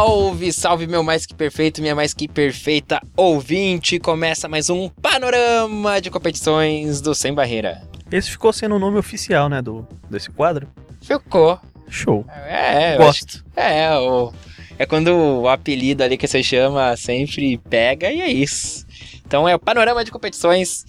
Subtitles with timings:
[0.00, 3.98] Salve, salve meu mais que perfeito, minha mais que perfeita ouvinte!
[3.98, 7.82] Começa mais um panorama de competições do Sem Barreira.
[8.10, 10.66] Esse ficou sendo o nome oficial, né, do desse quadro.
[11.02, 11.60] Ficou.
[11.90, 12.24] Show.
[12.46, 13.44] É, eu Gosto.
[13.54, 14.32] acho- é, o,
[14.78, 15.08] é quando
[15.42, 18.86] o apelido ali que você chama sempre pega e é isso.
[19.26, 20.82] Então é o panorama de competições.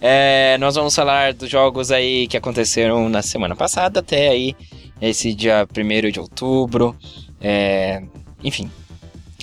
[0.00, 4.56] É, nós vamos falar dos jogos aí que aconteceram na semana passada até aí
[5.00, 6.96] esse dia 1 de outubro.
[7.40, 8.02] É,
[8.42, 8.70] enfim,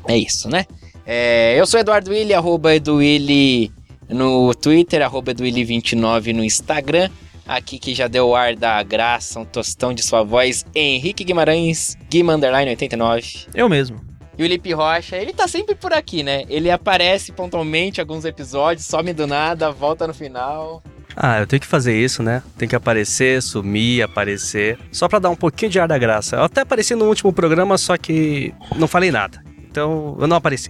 [0.07, 0.65] é isso, né?
[1.05, 3.71] É, eu sou Eduardo Willi, arroba EduWilli
[4.09, 7.09] no Twitter, arroba EduWilli29 no Instagram.
[7.47, 11.95] Aqui que já deu o ar da graça, um tostão de sua voz, Henrique Guimarães,
[12.09, 13.49] Guimanderline89.
[13.53, 14.01] Eu mesmo.
[14.37, 16.43] E o Lipe Rocha, ele tá sempre por aqui, né?
[16.49, 20.83] Ele aparece pontualmente em alguns episódios, some do nada, volta no final.
[21.15, 22.43] Ah, eu tenho que fazer isso, né?
[22.57, 24.77] Tem que aparecer, sumir, aparecer.
[24.91, 26.35] Só pra dar um pouquinho de ar da graça.
[26.35, 29.41] Eu até apareci no último programa, só que não falei nada.
[29.69, 30.69] Então eu não apareci.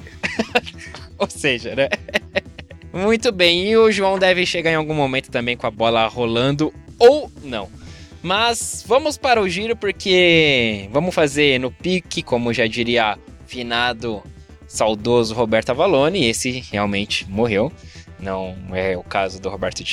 [1.17, 1.89] Ou seja, né?
[2.93, 6.73] Muito bem, e o João deve chegar em algum momento também com a bola rolando
[6.97, 7.69] ou não.
[8.23, 14.23] Mas vamos para o giro porque vamos fazer no pique, como já diria finado
[14.65, 17.71] saudoso Roberto Avalone, esse realmente morreu.
[18.19, 19.83] Não é o caso do Roberto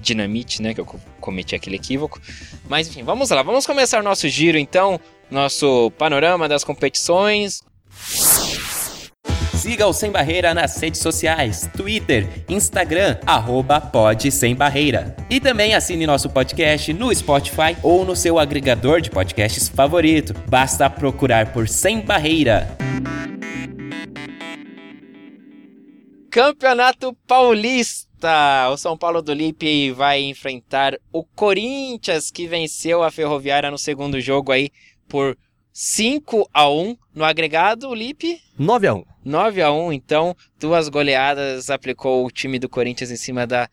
[0.00, 2.20] Dinamite, né, que eu co- cometi aquele equívoco.
[2.68, 7.62] Mas enfim, vamos lá, vamos começar nosso giro então, nosso panorama das competições.
[9.54, 15.14] Siga o Sem Barreira nas redes sociais, Twitter, Instagram, arroba Pod Sem Barreira.
[15.30, 20.34] E também assine nosso podcast no Spotify ou no seu agregador de podcasts favorito.
[20.48, 22.76] Basta procurar por Sem Barreira.
[26.32, 28.70] Campeonato Paulista.
[28.72, 34.18] O São Paulo do Lipe vai enfrentar o Corinthians, que venceu a Ferroviária no segundo
[34.18, 34.70] jogo aí
[35.06, 35.36] por
[35.74, 38.40] 5 a 1 no agregado, o Lipe?
[38.58, 43.16] 9 a 1 9 a 1 então, duas goleadas aplicou o time do Corinthians em
[43.16, 43.68] cima das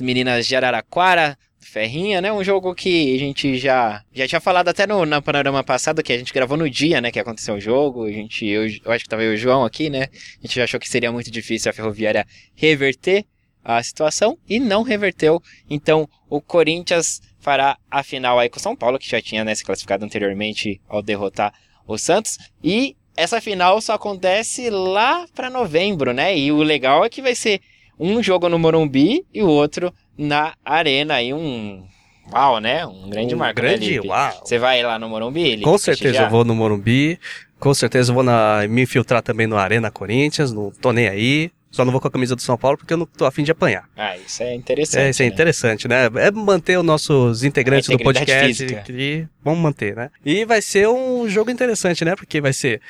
[0.00, 2.32] meninas de Araraquara, Ferrinha, né?
[2.32, 6.12] Um jogo que a gente já, já tinha falado até no, no panorama passado, que
[6.12, 8.04] a gente gravou no dia, né, que aconteceu o jogo.
[8.04, 10.08] A gente, eu, eu acho que tava o João aqui, né?
[10.38, 13.24] A gente já achou que seria muito difícil a Ferroviária reverter
[13.64, 15.42] a situação e não reverteu.
[15.68, 19.54] Então, o Corinthians fará a final aí com o São Paulo, que já tinha né,
[19.54, 21.52] se classificado anteriormente ao derrotar
[21.86, 22.38] o Santos.
[22.62, 26.36] E essa final só acontece lá para novembro, né?
[26.36, 27.60] E o legal é que vai ser
[27.98, 31.14] um jogo no Morumbi e o outro na Arena.
[31.14, 31.84] Aí um.
[32.32, 32.86] Uau, né?
[32.86, 33.60] Um grande Um marco.
[33.60, 34.40] né, grande, uau.
[34.44, 35.50] Você vai lá no Morumbi?
[35.50, 37.18] Lipe, Com certeza eu vou no Morumbi.
[37.58, 40.52] Com certeza eu vou na, me infiltrar também no Arena Corinthians.
[40.52, 41.50] Não tô nem aí.
[41.70, 43.50] Só não vou com a camisa do São Paulo porque eu não tô afim de
[43.50, 43.88] apanhar.
[43.96, 45.02] Ah, isso é interessante.
[45.02, 45.32] É, isso é né?
[45.32, 46.04] interessante, né?
[46.14, 48.64] É manter os nossos integrantes A do podcast.
[48.84, 50.10] Que vamos manter, né?
[50.24, 52.14] E vai ser um jogo interessante, né?
[52.14, 52.80] Porque vai ser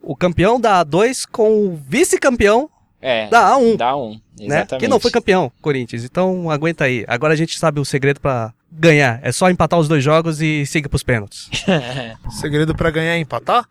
[0.00, 3.76] o campeão da A2 com o vice-campeão É, da A1.
[3.76, 4.10] dá um.
[4.12, 4.18] né?
[4.40, 4.80] Exatamente.
[4.80, 6.02] Que não foi campeão, Corinthians.
[6.04, 7.04] Então aguenta aí.
[7.06, 9.20] Agora a gente sabe o segredo pra ganhar.
[9.22, 11.48] É só empatar os dois jogos e seguir pros pênaltis.
[12.40, 13.66] Segredo pra ganhar é empatar?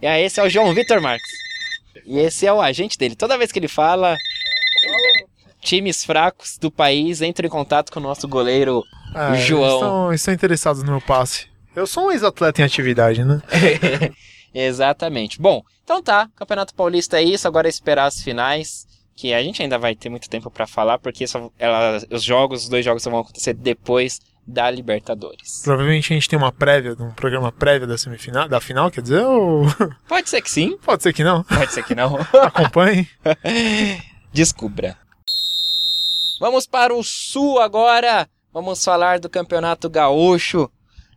[0.00, 1.28] E aí, esse é o João Vitor Marques.
[2.06, 3.16] E esse é o agente dele.
[3.16, 4.16] Toda vez que ele fala,
[5.60, 8.82] times fracos do país entram em contato com o nosso goleiro
[9.14, 9.64] Ah, João.
[9.64, 11.46] eles Estão, estão interessados no meu passe.
[11.74, 13.40] Eu sou um ex-atleta em atividade, né?
[14.52, 15.40] Exatamente.
[15.40, 16.28] Bom, então tá.
[16.36, 17.46] Campeonato Paulista é isso.
[17.46, 18.86] Agora é esperar as finais.
[19.16, 22.62] Que a gente ainda vai ter muito tempo pra falar, porque só, ela, os jogos,
[22.62, 25.60] os dois jogos só vão acontecer depois da Libertadores.
[25.64, 29.24] Provavelmente a gente tem uma prévia, um programa prévia da semifinal, da final, quer dizer,
[29.24, 29.64] ou
[30.08, 31.42] Pode ser que sim, pode ser que não.
[31.42, 32.16] pode ser que não.
[32.42, 33.08] Acompanhe.
[34.32, 34.96] Descubra.
[36.40, 38.28] Vamos para o Sul agora.
[38.52, 40.70] Vamos falar do Campeonato Gaúcho.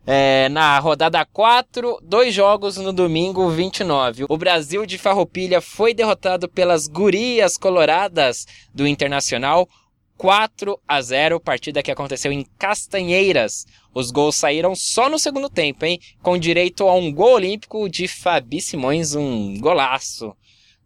[0.05, 4.25] É, na rodada 4, dois jogos no domingo 29.
[4.27, 9.69] O Brasil de Farroupilha foi derrotado pelas Gurias Coloradas do Internacional
[10.17, 13.67] 4 a 0, partida que aconteceu em Castanheiras.
[13.93, 15.99] Os gols saíram só no segundo tempo, hein?
[16.23, 20.35] Com direito a um gol olímpico de Fabi Simões, um golaço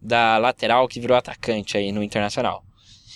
[0.02, 2.66] da lateral que virou atacante aí no Internacional.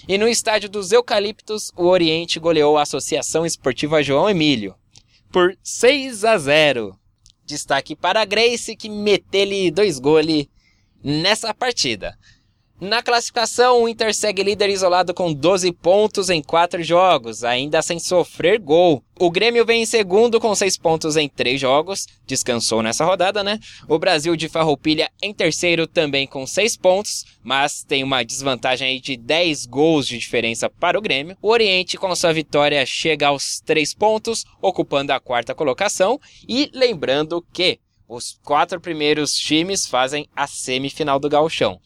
[0.07, 4.75] E no estádio dos Eucaliptos, o Oriente goleou a Associação Esportiva João Emílio
[5.31, 6.99] por 6 a 0.
[7.45, 10.47] destaque para a Grace, que meteu-lhe dois goles
[11.03, 12.17] nessa partida.
[12.81, 17.99] Na classificação, o Inter segue líder isolado com 12 pontos em 4 jogos, ainda sem
[17.99, 19.03] sofrer gol.
[19.19, 23.59] O Grêmio vem em segundo com 6 pontos em 3 jogos, descansou nessa rodada, né?
[23.85, 29.01] O Brasil de Farroupilha em terceiro também com 6 pontos, mas tem uma desvantagem aí
[29.01, 31.35] de 10 gols de diferença para o Grêmio.
[31.41, 36.17] O Oriente com sua vitória chega aos 3 pontos, ocupando a quarta colocação.
[36.47, 37.77] E lembrando que
[38.07, 41.77] os quatro primeiros times fazem a semifinal do Gauchão.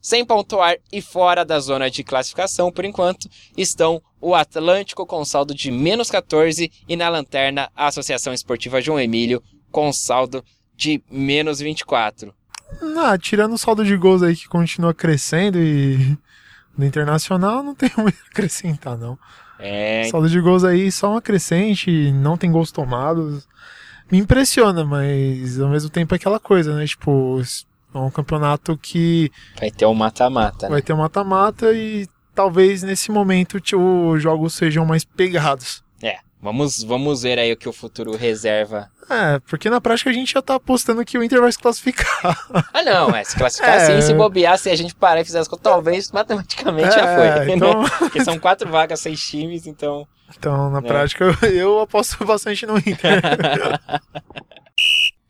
[0.00, 5.54] Sem pontuar e fora da zona de classificação por enquanto estão o Atlântico com saldo
[5.54, 10.44] de menos 14 e na lanterna a Associação Esportiva João Emílio com saldo
[10.74, 12.34] de menos 24.
[12.96, 16.16] Ah, tirando o saldo de gols aí que continua crescendo e
[16.76, 19.18] no Internacional não tem muito a acrescentar não.
[19.62, 23.46] É, Saldo de gols aí só uma crescente, não tem gols tomados.
[24.10, 26.86] Me impressiona, mas ao mesmo tempo é aquela coisa, né?
[26.86, 27.42] Tipo,
[27.94, 30.66] é um campeonato que vai ter o mata-mata.
[30.66, 30.72] né?
[30.72, 35.82] vai ter um mata-mata e talvez nesse momento os jogos sejam mais pegados.
[36.02, 38.88] É, vamos, vamos ver aí o que o futuro reserva.
[39.10, 42.06] É, porque na prática a gente já tá apostando que o Inter vai se classificar.
[42.72, 43.82] Ah, não, é, se classificar É.
[43.82, 47.16] assim, se bobear, se a gente parar e fizer as contas, talvez matematicamente já É,
[47.44, 47.52] foi.
[47.54, 47.88] então- Né?
[47.98, 50.06] Porque são quatro vagas, seis times, então.
[50.38, 50.82] Então, na É.
[50.82, 53.20] prática, eu aposto bastante no Inter.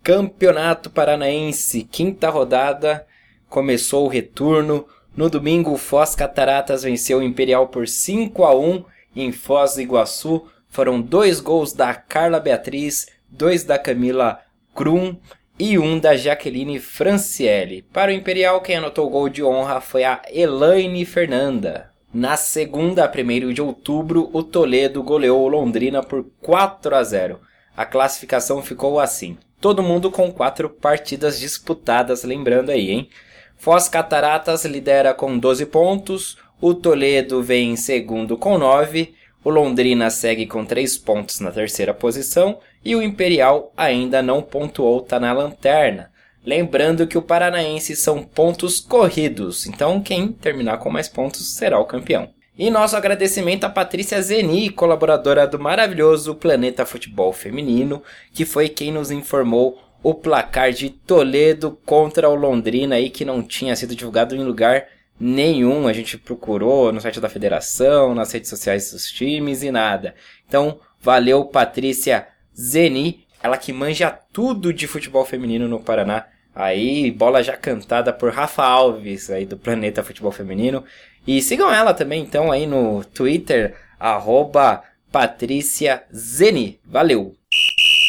[0.02, 3.06] Campeonato Paranaense, quinta rodada,
[3.50, 4.86] começou o retorno.
[5.14, 8.82] No domingo, o Foz Cataratas venceu o Imperial por 5 a 1
[9.14, 10.46] em Foz do Iguaçu.
[10.70, 14.40] Foram dois gols da Carla Beatriz, dois da Camila
[14.74, 15.16] Krum
[15.58, 17.82] e um da Jaqueline Franciele.
[17.92, 21.90] Para o Imperial, quem anotou o gol de honra foi a Elaine Fernanda.
[22.12, 27.38] Na segunda, 1 de outubro, o Toledo goleou o Londrina por 4 a 0.
[27.76, 29.36] A classificação ficou assim.
[29.60, 33.10] Todo mundo com quatro partidas disputadas, lembrando aí, hein?
[33.58, 39.14] Foz Cataratas lidera com 12 pontos, o Toledo vem em segundo com 9,
[39.44, 45.02] o Londrina segue com 3 pontos na terceira posição e o Imperial ainda não pontuou,
[45.02, 46.10] tá na lanterna.
[46.42, 51.84] Lembrando que o Paranaense são pontos corridos, então quem terminar com mais pontos será o
[51.84, 52.30] campeão.
[52.58, 58.02] E nosso agradecimento a Patrícia Zeni, colaboradora do maravilhoso Planeta Futebol Feminino,
[58.34, 63.42] que foi quem nos informou o placar de Toledo contra o Londrina aí que não
[63.42, 64.86] tinha sido divulgado em lugar
[65.18, 65.86] nenhum.
[65.86, 70.14] A gente procurou no site da federação, nas redes sociais dos times e nada.
[70.46, 72.26] Então, valeu Patrícia
[72.58, 76.26] Zeni, ela que manja tudo de futebol feminino no Paraná.
[76.54, 80.84] Aí, bola já cantada por Rafa Alves, aí do Planeta Futebol Feminino.
[81.26, 84.82] E sigam ela também, então, aí no Twitter, arroba
[85.12, 86.80] Patrícia Zeni.
[86.84, 87.36] Valeu!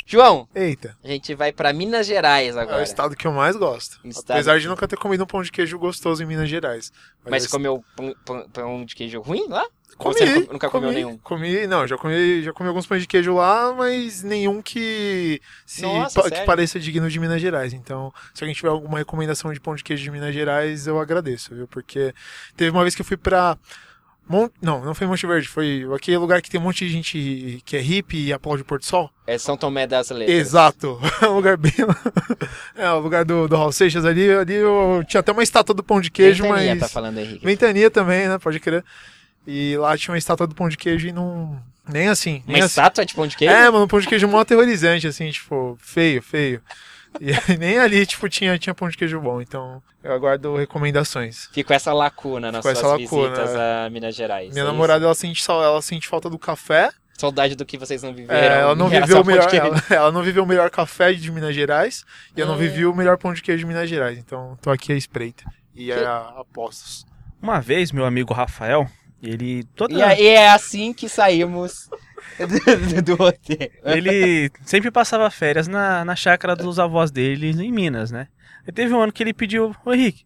[0.05, 2.83] João, Eita, a gente vai pra Minas Gerais é o agora.
[2.83, 3.97] estado que eu mais gosto.
[4.03, 6.91] Estado Apesar de nunca ter comido um pão de queijo gostoso em Minas Gerais.
[7.29, 9.65] Mas é o comeu pão, pão- pão de queijo ruim lá?
[9.97, 11.17] Comi, você nunca- nunca comi, comeu nenhum?
[11.19, 15.81] Comi, não, já comi, já comi alguns pães de queijo lá, mas nenhum que se
[15.83, 17.73] Nossa, que pareça digno de Minas Gerais.
[17.73, 21.53] Então, se alguém tiver alguma recomendação de pão de queijo de Minas Gerais, eu agradeço,
[21.53, 21.67] viu?
[21.67, 22.13] Porque
[22.57, 23.57] teve uma vez que eu fui pra
[24.27, 24.49] Mon...
[24.61, 27.75] não, não foi Monte Verde, foi aquele lugar que tem um monte de gente que
[27.75, 29.11] é hippie e aplaude o Porto Sol.
[29.27, 30.37] É São Tomé das Letras.
[30.37, 31.73] Exato, é um lugar bem
[32.75, 35.83] é o lugar do, do Raul Seixas ali, ali eu tinha até uma estátua do
[35.83, 37.45] pão de queijo, Ventania mas tá falando, Henrique.
[37.45, 38.37] Ventania também, né?
[38.37, 38.85] Pode crer.
[39.45, 41.59] E lá tinha uma estátua do pão de queijo e não.
[41.89, 42.43] Nem assim.
[42.45, 42.67] Uma Nem assim.
[42.67, 43.53] estátua de pão de queijo?
[43.53, 46.61] É, mano, um pão de queijo mó aterrorizante, assim, tipo, feio, feio.
[47.19, 49.41] E nem ali, tipo, tinha, tinha pão de queijo bom.
[49.41, 51.49] Então, eu aguardo recomendações.
[51.51, 53.85] Ficou essa lacuna nas Ficou suas essa lacuna, visitas é.
[53.85, 54.51] a Minas Gerais.
[54.53, 56.91] Minha é namorada, ela sente, ela sente falta do café.
[57.17, 58.39] Saudade do que vocês não viveram.
[58.55, 59.53] É, ela não viveu o melhor.
[59.53, 62.03] Ela, ela não viveu o melhor café de Minas Gerais.
[62.35, 62.57] E eu não Hum.
[62.59, 64.17] vivi o melhor pão de queijo de Minas Gerais.
[64.17, 65.43] Então, tô aqui à espreita.
[65.75, 67.05] E Que- a, apostos.
[67.41, 68.87] Uma vez, meu amigo Rafael,
[69.21, 71.89] ele toda E, aí é assim que saímos
[72.39, 73.71] do, do roteiro.
[73.83, 78.27] ele sempre passava férias na, na chácara dos avós dele em Minas, né?
[78.67, 80.25] E teve um ano que ele pediu, ô Henrique,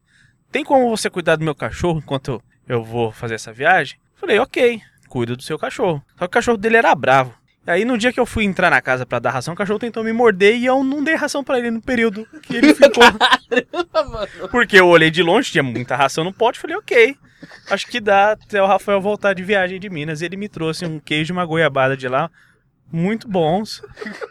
[0.51, 3.97] tem como você cuidar do meu cachorro enquanto eu vou fazer essa viagem?
[4.15, 6.01] Falei, ok, cuida do seu cachorro.
[6.13, 7.33] Só que o cachorro dele era bravo.
[7.67, 9.79] E aí no dia que eu fui entrar na casa pra dar ração, o cachorro
[9.79, 13.03] tentou me morder e eu não dei ração pra ele no período que ele ficou.
[14.51, 17.17] Porque eu olhei de longe, tinha muita ração no pote, falei, ok.
[17.69, 20.21] Acho que dá até o Rafael voltar de viagem de Minas.
[20.21, 22.29] Ele me trouxe um queijo e uma goiabada de lá,
[22.91, 23.81] muito bons.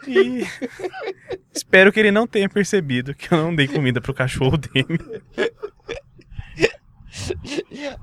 [0.07, 0.45] E
[1.53, 5.21] espero que ele não tenha percebido que eu não dei comida pro cachorro dele.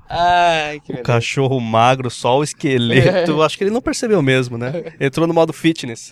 [0.09, 1.03] Ai, que O beleza.
[1.03, 3.41] cachorro magro, só o esqueleto.
[3.41, 4.93] Acho que ele não percebeu mesmo, né?
[4.99, 6.09] Entrou no modo fitness.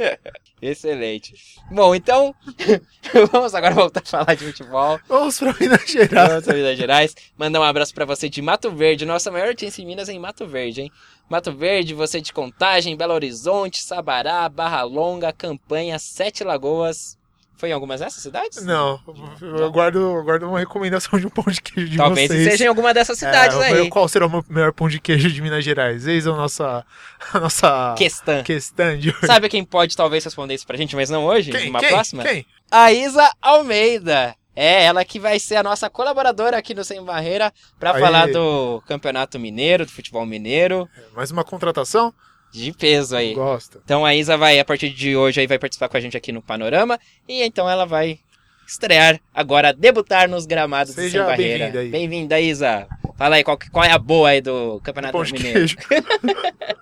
[0.62, 1.34] Excelente.
[1.72, 2.36] Bom, então,
[3.32, 5.00] vamos agora voltar a falar de futebol.
[5.08, 6.30] Vamos para Minas Gerais.
[6.30, 7.16] Vamos para Minas Gerais.
[7.36, 10.20] Mandar um abraço para você de Mato Verde, nossa maior audiência em Minas é em
[10.20, 10.92] Mato Verde, hein?
[11.28, 17.18] Mato Verde, você de Contagem, Belo Horizonte, Sabará, Barra Longa, Campanha, Sete Lagoas.
[17.62, 18.66] Foi em algumas dessas cidades?
[18.66, 19.00] Não,
[19.40, 22.44] eu aguardo, aguardo uma recomendação de um pão de queijo de Talvez vocês.
[22.50, 23.88] seja em alguma dessas cidades É, aí.
[23.88, 26.08] Qual será o melhor pão de queijo de Minas Gerais?
[26.08, 26.84] Eis a nossa,
[27.32, 28.42] a nossa Questão.
[28.44, 29.28] questão de hoje.
[29.28, 31.52] Sabe quem pode talvez responder isso pra gente, mas não hoje?
[31.52, 31.68] Quem?
[31.68, 31.90] Numa Quem?
[31.90, 32.24] próxima?
[32.24, 32.48] Quem?
[32.72, 34.36] A Isa Almeida.
[34.56, 38.02] É, ela que vai ser a nossa colaboradora aqui no Sem Barreira pra Aê.
[38.02, 42.12] falar do Campeonato Mineiro, do futebol mineiro, Mais uma contratação?
[42.52, 43.34] De peso aí.
[43.34, 43.80] Gosta.
[43.84, 46.32] Então a Isa vai, a partir de hoje, aí vai participar com a gente aqui
[46.32, 47.00] no Panorama.
[47.28, 48.20] E então ela vai
[48.68, 51.58] estrear agora, debutar nos gramados do Seja Sem Barreira.
[51.66, 51.90] bem-vinda aí.
[51.90, 52.88] Bem-vinda, Isa.
[53.18, 55.66] Fala aí, qual, que- qual é a boa aí do Campeonato de Mineiro?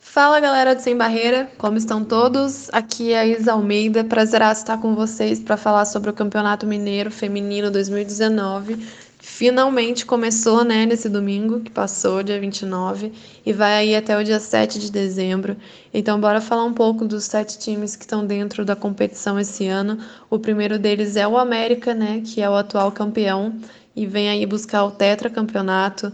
[0.00, 2.68] Fala galera do Sem Barreira, como estão todos?
[2.72, 7.12] Aqui é a Isa Almeida, prazeraço estar com vocês para falar sobre o Campeonato Mineiro
[7.12, 8.84] Feminino 2019.
[9.40, 13.10] Finalmente começou, né, nesse domingo que passou, dia 29,
[13.46, 15.56] e vai aí até o dia 7 de dezembro.
[15.94, 19.96] Então, bora falar um pouco dos sete times que estão dentro da competição esse ano.
[20.28, 23.54] O primeiro deles é o América, né, que é o atual campeão
[23.96, 26.12] e vem aí buscar o tetracampeonato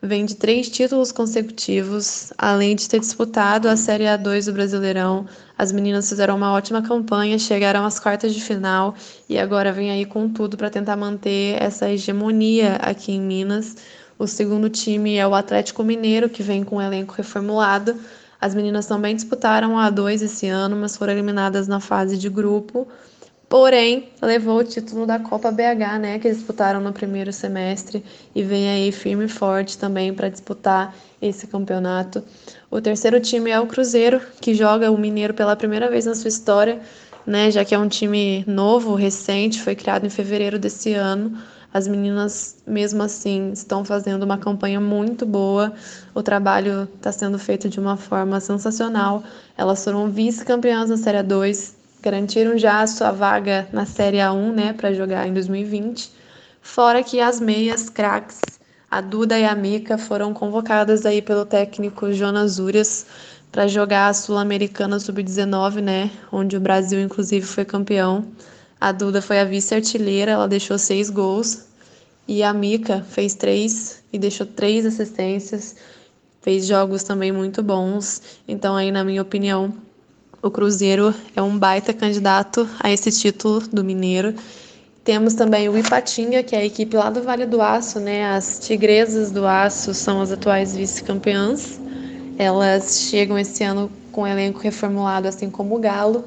[0.00, 5.26] vem de três títulos consecutivos, além de ter disputado a Série A2 do Brasileirão.
[5.58, 8.94] As meninas fizeram uma ótima campanha, chegaram às quartas de final
[9.28, 13.76] e agora vem aí com tudo para tentar manter essa hegemonia aqui em Minas.
[14.16, 17.96] O segundo time é o Atlético Mineiro, que vem com um elenco reformulado.
[18.40, 22.86] As meninas também disputaram a A2 esse ano, mas foram eliminadas na fase de grupo.
[23.48, 28.68] Porém, levou o título da Copa BH, né, que disputaram no primeiro semestre e vem
[28.68, 32.22] aí firme e forte também para disputar esse campeonato.
[32.70, 36.28] O terceiro time é o Cruzeiro, que joga o Mineiro pela primeira vez na sua
[36.28, 36.78] história,
[37.26, 41.38] né, já que é um time novo, recente, foi criado em fevereiro desse ano.
[41.72, 45.72] As meninas, mesmo assim, estão fazendo uma campanha muito boa.
[46.14, 49.22] O trabalho está sendo feito de uma forma sensacional.
[49.56, 54.72] Elas foram vice-campeãs na Série 2, garantiram já a sua vaga na Série A1, né,
[54.74, 56.10] para jogar em 2020.
[56.60, 58.57] Fora que as meias craques,
[58.90, 63.06] a Duda e a Mica, foram convocadas aí pelo técnico Jonas Urias
[63.52, 68.26] para jogar a Sul-Americana Sub-19, né, onde o Brasil inclusive foi campeão.
[68.80, 71.66] A Duda foi a vice-artilheira, ela deixou seis gols.
[72.26, 75.76] E a Mica fez três e deixou três assistências.
[76.42, 78.22] Fez jogos também muito bons.
[78.46, 79.74] Então, aí, na minha opinião,
[80.40, 84.34] o Cruzeiro é um baita candidato a esse título do Mineiro.
[85.08, 88.26] Temos também o Ipatinga, que é a equipe lá do Vale do Aço, né?
[88.26, 91.80] As Tigresas do Aço são as atuais vice-campeãs.
[92.36, 96.26] Elas chegam esse ano com um elenco reformulado, assim como o Galo.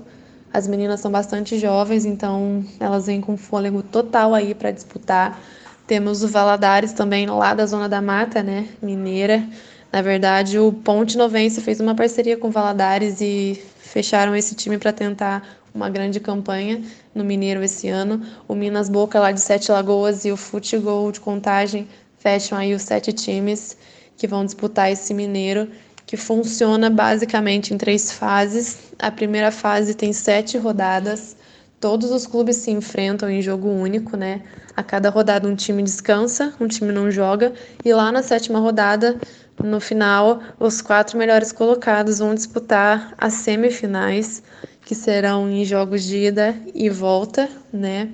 [0.51, 5.39] As meninas são bastante jovens, então elas vêm com fôlego total aí para disputar.
[5.85, 8.67] Temos o Valadares também lá da Zona da Mata, né?
[8.81, 9.47] Mineira.
[9.93, 14.79] Na verdade, o Ponte Novense fez uma parceria com o Valadares e fecharam esse time
[14.79, 16.81] para tentar uma grande campanha
[17.13, 18.21] no Mineiro esse ano.
[18.47, 21.87] O Minas Boca lá de Sete Lagoas e o Futebol de Contagem
[22.17, 23.77] fecham aí os sete times
[24.15, 25.67] que vão disputar esse Mineiro,
[26.05, 28.77] que funciona basicamente em três fases.
[28.99, 31.35] A primeira fase tem sete rodadas.
[31.79, 34.43] Todos os clubes se enfrentam em jogo único, né?
[34.75, 39.19] A cada rodada um time descansa, um time não joga, e lá na sétima rodada
[39.63, 44.41] no final, os quatro melhores colocados vão disputar as semifinais,
[44.91, 48.09] que serão em jogos de ida e volta, né?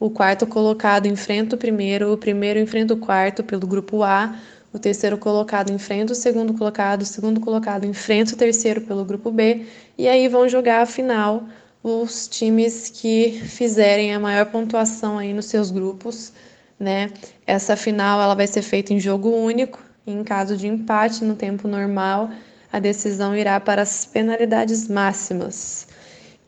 [0.00, 4.34] O quarto colocado enfrenta o primeiro, o primeiro enfrenta o quarto pelo grupo A,
[4.72, 9.30] o terceiro colocado enfrenta o segundo colocado, o segundo colocado enfrenta o terceiro pelo grupo
[9.30, 9.66] B,
[9.98, 11.44] e aí vão jogar a final
[11.84, 16.32] os times que fizerem a maior pontuação aí nos seus grupos,
[16.80, 17.10] né?
[17.46, 21.68] Essa final ela vai ser feita em jogo único, em caso de empate no tempo
[21.68, 22.30] normal,
[22.72, 25.86] a decisão irá para as penalidades máximas.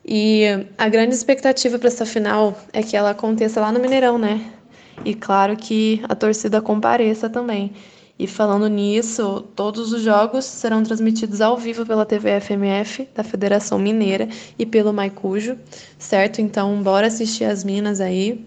[0.07, 4.39] E a grande expectativa para essa final é que ela aconteça lá no Mineirão, né?
[5.03, 7.73] E claro que a torcida compareça também.
[8.17, 13.77] E falando nisso, todos os jogos serão transmitidos ao vivo pela TV FMF da Federação
[13.77, 15.57] Mineira e pelo Maicujo,
[15.97, 16.39] certo?
[16.39, 18.45] Então, bora assistir as minas aí.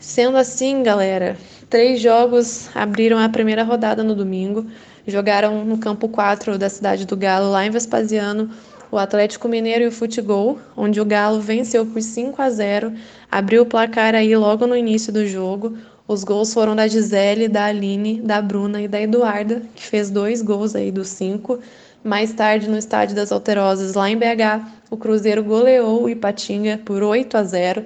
[0.00, 1.36] Sendo assim, galera,
[1.70, 4.66] três jogos abriram a primeira rodada no domingo.
[5.06, 8.50] Jogaram no campo 4 da cidade do Galo, lá em Vespasiano,
[8.90, 12.92] o Atlético Mineiro e o Futebol, onde o Galo venceu por 5 a 0,
[13.30, 15.76] abriu o placar aí logo no início do jogo.
[16.06, 20.40] Os gols foram da Gisele, da Aline, da Bruna e da Eduarda, que fez dois
[20.40, 21.58] gols aí dos cinco.
[22.02, 27.02] Mais tarde, no estádio das Alterosas, lá em BH, o Cruzeiro goleou o Ipatinga por
[27.02, 27.84] 8 a 0.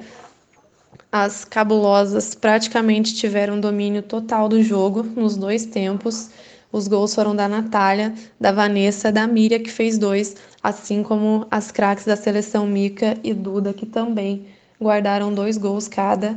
[1.11, 6.30] As cabulosas praticamente tiveram domínio total do jogo nos dois tempos.
[6.72, 11.70] Os gols foram da Natália, da Vanessa, da Miriam, que fez dois, assim como as
[11.70, 14.46] craques da seleção Mica e Duda, que também
[14.80, 16.34] guardaram dois gols cada.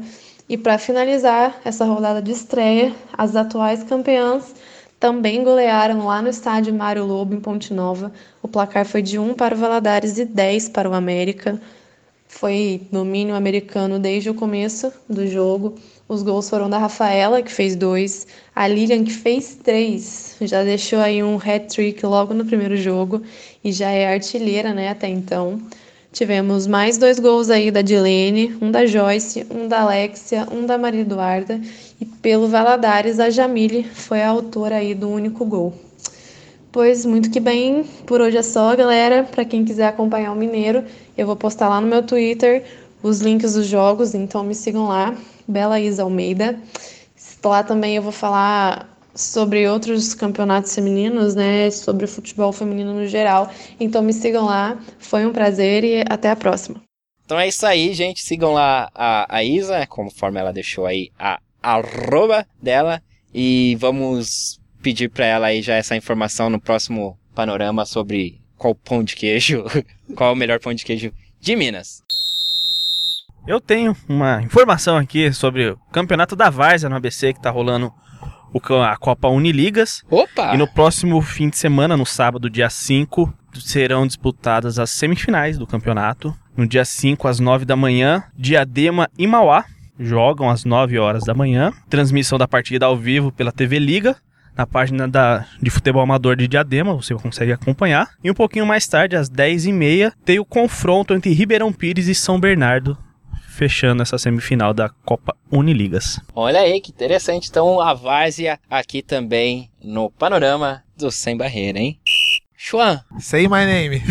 [0.47, 4.53] E para finalizar essa rodada de estreia, as atuais campeãs
[4.99, 8.11] também golearam lá no estádio Mário Lobo, em Ponte Nova.
[8.41, 11.59] O placar foi de 1 para o Valadares e 10 para o América.
[12.27, 15.75] Foi domínio americano desde o começo do jogo.
[16.07, 20.99] Os gols foram da Rafaela, que fez dois, a Lilian, que fez três, já deixou
[20.99, 23.23] aí um hat-trick logo no primeiro jogo
[23.63, 25.59] e já é artilheira, né, até então.
[26.11, 30.77] Tivemos mais dois gols aí da Dilene, um da Joyce, um da Alexia, um da
[30.77, 31.59] Maria Eduarda
[31.99, 35.73] e pelo Valadares a Jamile foi a autora aí do único gol.
[36.71, 39.23] Pois muito que bem, por hoje é só, galera.
[39.23, 40.83] Para quem quiser acompanhar o Mineiro,
[41.17, 42.63] eu vou postar lá no meu Twitter
[43.05, 45.15] os links dos jogos, então me sigam lá,
[45.47, 46.59] Bela Isa Almeida.
[47.43, 53.51] Lá também eu vou falar sobre outros campeonatos femininos, né, sobre futebol feminino no geral.
[53.79, 56.81] Então me sigam lá, foi um prazer e até a próxima.
[57.23, 58.23] Então é isso aí, gente.
[58.23, 63.03] Sigam lá a, a Isa, conforme ela deixou aí a arroba dela.
[63.31, 69.03] E vamos pedir para ela aí já essa informação no próximo panorama sobre qual pão
[69.03, 69.63] de queijo,
[70.15, 72.01] qual o melhor pão de queijo de Minas.
[73.47, 77.93] Eu tenho uma informação aqui sobre o campeonato da Várzea no ABC que tá rolando
[78.83, 80.01] a Copa Uniligas.
[80.09, 80.55] Opa!
[80.55, 85.67] E no próximo fim de semana, no sábado, dia 5, serão disputadas as semifinais do
[85.67, 86.35] campeonato.
[86.57, 89.65] No dia 5, às 9 da manhã, Diadema e Mauá
[89.99, 91.71] jogam às 9 horas da manhã.
[91.87, 94.15] Transmissão da partida ao vivo pela TV Liga.
[94.57, 98.09] Na página da, de futebol amador de Diadema, você consegue acompanhar.
[98.23, 102.39] E um pouquinho mais tarde, às 10h30, tem o confronto entre Ribeirão Pires e São
[102.39, 102.97] Bernardo
[103.55, 106.19] fechando essa semifinal da Copa Uniligas.
[106.35, 107.47] Olha aí que interessante.
[107.49, 111.97] Então a Várzea aqui também no panorama do Sem Barreira, hein?
[112.57, 113.01] Xuan.
[113.19, 114.03] Say my name.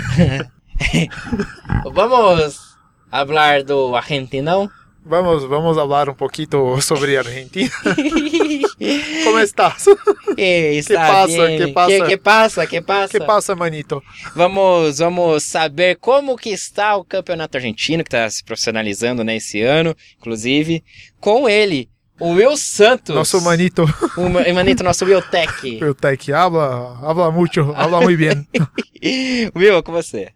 [1.92, 2.76] Vamos
[3.11, 4.70] falar do Argentinão?
[5.07, 7.70] Vamos, vamos falar um pouquinho sobre Argentina.
[9.24, 9.84] Como estás?
[10.34, 11.87] Que, que passa, que passa?
[11.87, 13.18] Que, que passa, que passa?
[13.20, 14.02] Que passa, manito?
[14.34, 19.62] Vamos, vamos saber como que está o campeonato argentino, que está se profissionalizando né, esse
[19.62, 20.82] ano, inclusive,
[21.20, 23.14] com ele, o Will Santos.
[23.14, 23.84] Nosso manito.
[24.16, 25.52] O manito, nosso Will Tech.
[25.80, 28.44] Will Tech, habla, habla mucho, habla muy bien.
[29.54, 30.32] Will, com você.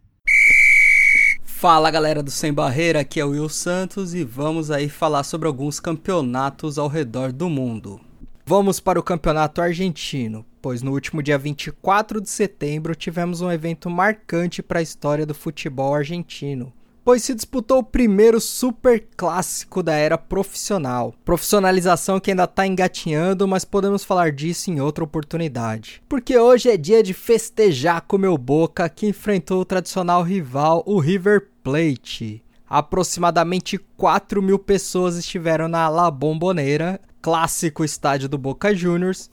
[1.44, 5.48] Fala galera do Sem Barreira, aqui é o Will Santos e vamos aí falar sobre
[5.48, 8.00] alguns campeonatos ao redor do mundo.
[8.50, 13.90] Vamos para o campeonato argentino, pois no último dia 24 de setembro tivemos um evento
[13.90, 16.72] marcante para a história do futebol argentino,
[17.04, 21.12] pois se disputou o primeiro super clássico da era profissional.
[21.26, 26.02] Profissionalização que ainda está engatinhando, mas podemos falar disso em outra oportunidade.
[26.08, 30.98] Porque hoje é dia de festejar com meu Boca, que enfrentou o tradicional rival, o
[30.98, 32.42] River Plate.
[32.66, 39.28] Aproximadamente 4 mil pessoas estiveram na La Bombonera clássico estádio do Boca Juniors,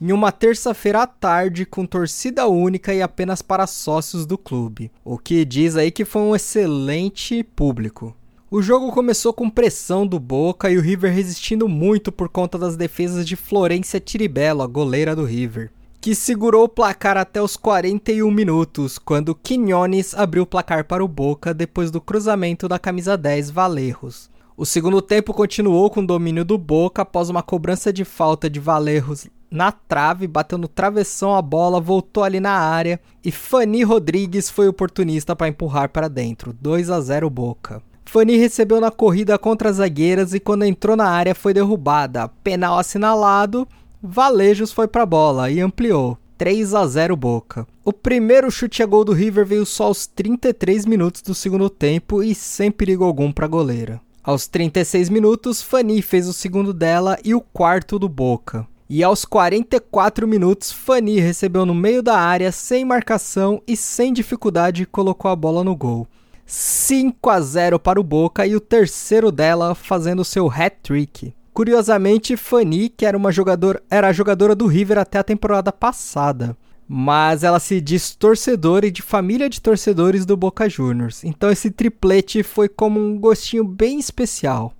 [0.00, 5.18] em uma terça-feira à tarde com torcida única e apenas para sócios do clube, o
[5.18, 8.16] que diz aí que foi um excelente público.
[8.48, 12.76] O jogo começou com pressão do Boca e o River resistindo muito por conta das
[12.76, 18.30] defesas de Florência Tiribello, a goleira do River, que segurou o placar até os 41
[18.30, 23.50] minutos, quando Quinones abriu o placar para o Boca depois do cruzamento da camisa 10
[23.50, 24.30] Valerros.
[24.60, 28.60] O segundo tempo continuou com o domínio do Boca após uma cobrança de falta de
[28.60, 34.50] Valerros na trave, bateu no travessão a bola, voltou ali na área e Fanny Rodrigues
[34.50, 36.52] foi oportunista para empurrar para dentro.
[36.52, 37.82] 2 a 0 Boca.
[38.04, 42.28] Fanny recebeu na corrida contra as zagueiras e quando entrou na área foi derrubada.
[42.44, 43.66] Penal assinalado,
[44.02, 46.18] Valejos foi para a bola e ampliou.
[46.36, 47.66] 3 a 0 Boca.
[47.82, 52.22] O primeiro chute a gol do River veio só aos 33 minutos do segundo tempo
[52.22, 54.02] e sem perigo algum para a goleira.
[54.30, 58.64] Aos 36 minutos, Fanny fez o segundo dela e o quarto do Boca.
[58.88, 64.86] E aos 44 minutos, Fanny recebeu no meio da área, sem marcação e sem dificuldade,
[64.86, 66.06] colocou a bola no gol.
[66.46, 71.34] 5 a 0 para o Boca e o terceiro dela fazendo seu hat-trick.
[71.52, 76.56] Curiosamente, Fanny, que era uma jogadora, era jogadora do River até a temporada passada
[76.92, 81.22] mas ela se diz torcedora e de família de torcedores do Boca Juniors.
[81.22, 84.72] Então esse triplete foi como um gostinho bem especial.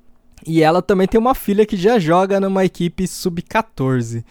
[0.44, 4.24] E ela também tem uma filha que já joga numa equipe sub-14,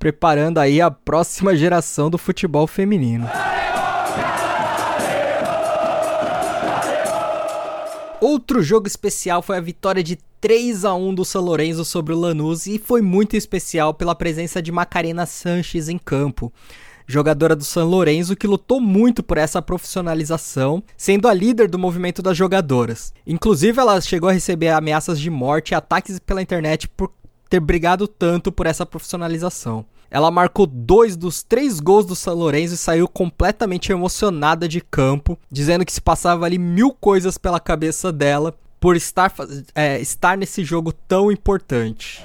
[0.00, 3.30] preparando aí a próxima geração do futebol feminino.
[8.20, 12.18] Outro jogo especial foi a vitória de 3 a 1 do São Lourenço sobre o
[12.18, 16.52] Lanús e foi muito especial pela presença de Macarena Sanches em campo.
[17.06, 22.22] Jogadora do São Lourenço que lutou muito por essa profissionalização, sendo a líder do movimento
[22.22, 23.12] das jogadoras.
[23.26, 27.10] Inclusive, ela chegou a receber ameaças de morte e ataques pela internet por
[27.48, 29.84] ter brigado tanto por essa profissionalização.
[30.10, 35.38] Ela marcou dois dos três gols do São Lourenço e saiu completamente emocionada de campo,
[35.50, 39.32] dizendo que se passava ali mil coisas pela cabeça dela por estar,
[39.74, 42.22] é, estar nesse jogo tão importante.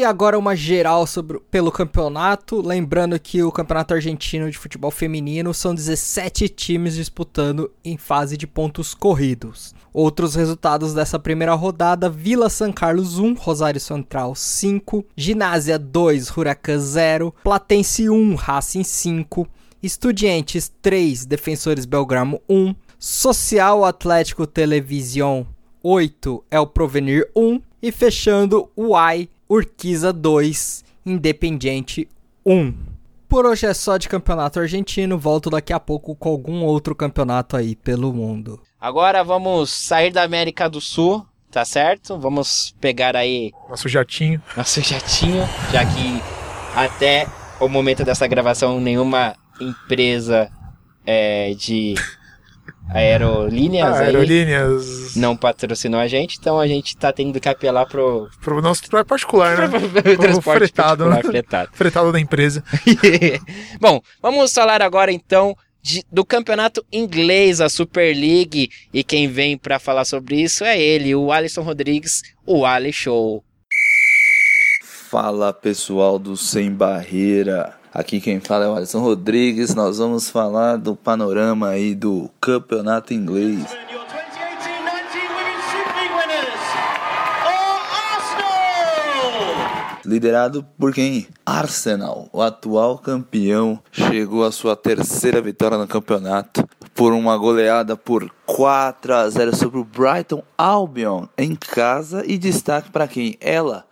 [0.00, 2.66] E agora uma geral sobre, pelo campeonato.
[2.66, 8.46] Lembrando que o Campeonato Argentino de Futebol Feminino são 17 times disputando em fase de
[8.46, 9.74] pontos corridos.
[9.92, 16.78] Outros resultados dessa primeira rodada: Vila San Carlos 1, Rosário Central 5, Ginásia 2, Huracan
[16.78, 19.46] 0, Platense 1, Racing 5,
[19.82, 25.46] Estudiantes 3, Defensores Belgramo 1, Social Atlético Televisão
[25.82, 32.08] 8 é o Provenir 1 e fechando o AI Urquiza 2, Independiente
[32.46, 32.72] 1.
[33.28, 37.56] Por hoje é só de campeonato argentino, volto daqui a pouco com algum outro campeonato
[37.56, 38.60] aí pelo mundo.
[38.80, 42.16] Agora vamos sair da América do Sul, tá certo?
[42.16, 44.40] Vamos pegar aí Nosso jatinho.
[44.56, 46.22] nosso jatinho, já que
[46.76, 47.26] até
[47.58, 50.48] o momento dessa gravação nenhuma empresa
[51.04, 51.94] é, de
[52.92, 55.14] aerolíneas Ah, aí aerolíneas.
[55.16, 59.06] não patrocinou a gente, então a gente tá tendo que apelar pro, Pro nosso trabalho
[59.06, 59.68] particular, né?
[60.02, 61.22] pro transporte fretado, particular né?
[61.22, 61.70] fretado.
[61.76, 62.62] Fretado da empresa.
[63.80, 69.56] Bom, vamos falar agora então de- do campeonato inglês, a Super League, e quem vem
[69.56, 73.42] pra falar sobre isso é ele, o Alisson Rodrigues, o Ali Show.
[75.10, 77.74] Fala pessoal do Sem Barreira.
[77.92, 79.74] Aqui quem fala é o Alisson Rodrigues.
[79.74, 83.66] Nós vamos falar do panorama aí do campeonato inglês.
[83.90, 86.60] Your 2018-19 Women's Super League winners
[87.44, 87.80] are
[88.14, 90.00] Arsenal!
[90.06, 91.26] Liderado por quem?
[91.44, 98.30] Arsenal, o atual campeão, chegou à sua terceira vitória no campeonato por uma goleada por
[98.46, 103.36] 4 a 0 sobre o Brighton Albion em casa e destaque para quem?
[103.40, 103.84] Ela,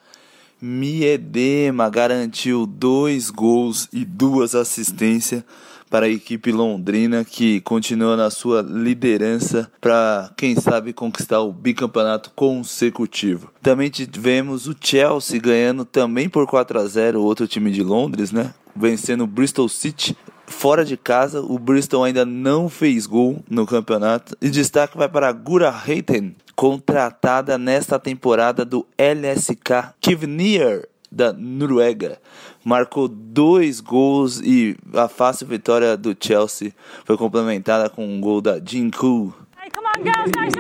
[0.61, 5.45] Miedema, garantiu dois gols e duas assistências
[5.89, 12.31] para a equipe londrina que continua na sua liderança para, quem sabe, conquistar o bicampeonato
[12.35, 13.51] consecutivo.
[13.63, 18.53] Também tivemos o Chelsea ganhando também por 4 a 0 outro time de Londres, né?
[18.77, 20.17] Vencendo o Bristol City
[20.47, 21.41] fora de casa.
[21.41, 24.37] O Bristol ainda não fez gol no campeonato.
[24.41, 32.19] E destaque vai para Gura Heiten, contratada nesta temporada do LSK Kivnir da Noruega.
[32.65, 36.73] Marcou dois gols e a fácil vitória do Chelsea
[37.05, 39.33] foi complementada com um gol da Jinku.
[39.57, 39.71] Hey,
[40.37, 40.59] nice.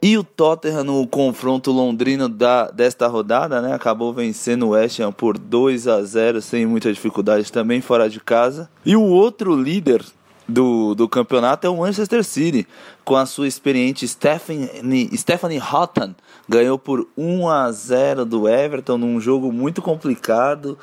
[0.00, 3.74] E o Tottenham no confronto londrino da, desta rodada, né?
[3.74, 8.20] Acabou vencendo o West Ham por 2 a 0 sem muita dificuldade também fora de
[8.20, 8.70] casa.
[8.84, 10.04] E o outro líder
[10.48, 12.66] do, do campeonato é o Manchester City,
[13.04, 16.14] com a sua experiente Stephanie, Stephanie Houghton.
[16.48, 20.78] Ganhou por 1 a 0 do Everton num jogo muito complicado.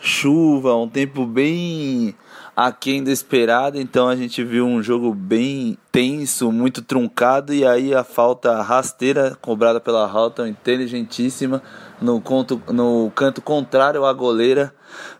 [0.00, 2.16] Chuva, um tempo bem
[2.56, 7.94] aquém do esperado, então a gente viu um jogo bem tenso, muito truncado, e aí
[7.94, 11.62] a falta rasteira cobrada pela Houghton, inteligentíssima,
[12.00, 14.74] no, conto, no canto contrário à goleira,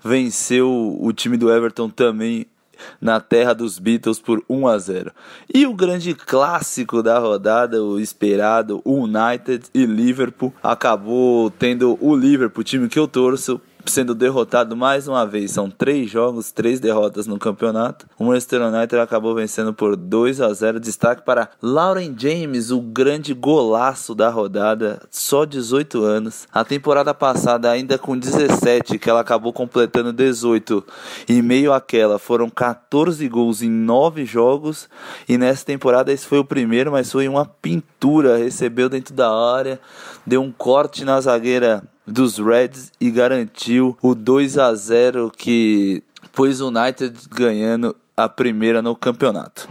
[0.04, 2.46] venceu o time do Everton também
[3.00, 5.12] na terra dos Beatles por 1 a 0.
[5.52, 12.64] E o grande clássico da rodada, o esperado United e Liverpool, acabou tendo o Liverpool,
[12.64, 15.50] time que eu torço, sendo derrotado mais uma vez.
[15.50, 18.06] São três jogos, três derrotas no campeonato.
[18.18, 20.80] O Manchester United acabou vencendo por 2 a 0.
[20.80, 26.46] Destaque para Lauren James, o grande golaço da rodada, só 18 anos.
[26.52, 30.84] A temporada passada, ainda com 17, que ela acabou completando 18.
[31.28, 34.88] E meio àquela, foram 14 gols em 9 jogos.
[35.28, 38.36] E nessa temporada esse foi o primeiro, mas foi uma pintura.
[38.36, 39.80] Recebeu dentro da área,
[40.26, 46.60] deu um corte na zagueira dos Reds e garantiu o 2 a 0 que pôs
[46.60, 49.68] o United ganhando a primeira no campeonato.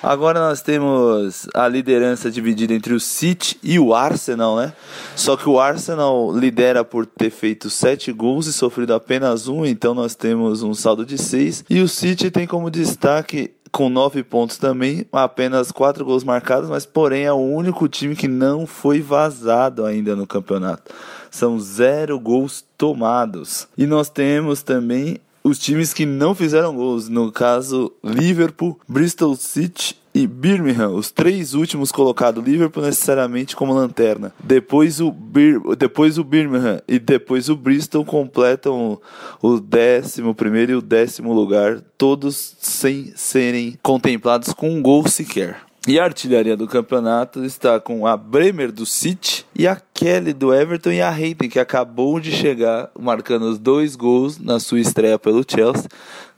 [0.00, 4.72] Agora nós temos a liderança dividida entre o City e o Arsenal, né?
[5.16, 9.94] Só que o Arsenal lidera por ter feito 7 gols e sofrido apenas um, então
[9.94, 11.64] nós temos um saldo de 6.
[11.68, 16.86] E o City tem como destaque com 9 pontos também, apenas 4 gols marcados, mas
[16.86, 20.92] porém é o único time que não foi vazado ainda no campeonato.
[21.30, 23.68] são zero gols tomados.
[23.76, 29.96] E nós temos também os times que não fizeram gols, no caso Liverpool, Bristol City
[30.18, 34.34] e Birmingham, os três últimos colocados, Liverpool necessariamente como lanterna.
[34.42, 39.00] Depois o, Bir depois o Birmingham e depois o Bristol completam
[39.40, 45.60] o décimo primeiro e o décimo lugar, todos sem serem contemplados com um gol sequer.
[45.86, 50.52] E a artilharia do campeonato está com a Bremer do City e a Kelly do
[50.52, 55.16] Everton e a Hayden, que acabou de chegar, marcando os dois gols na sua estreia
[55.16, 55.88] pelo Chelsea.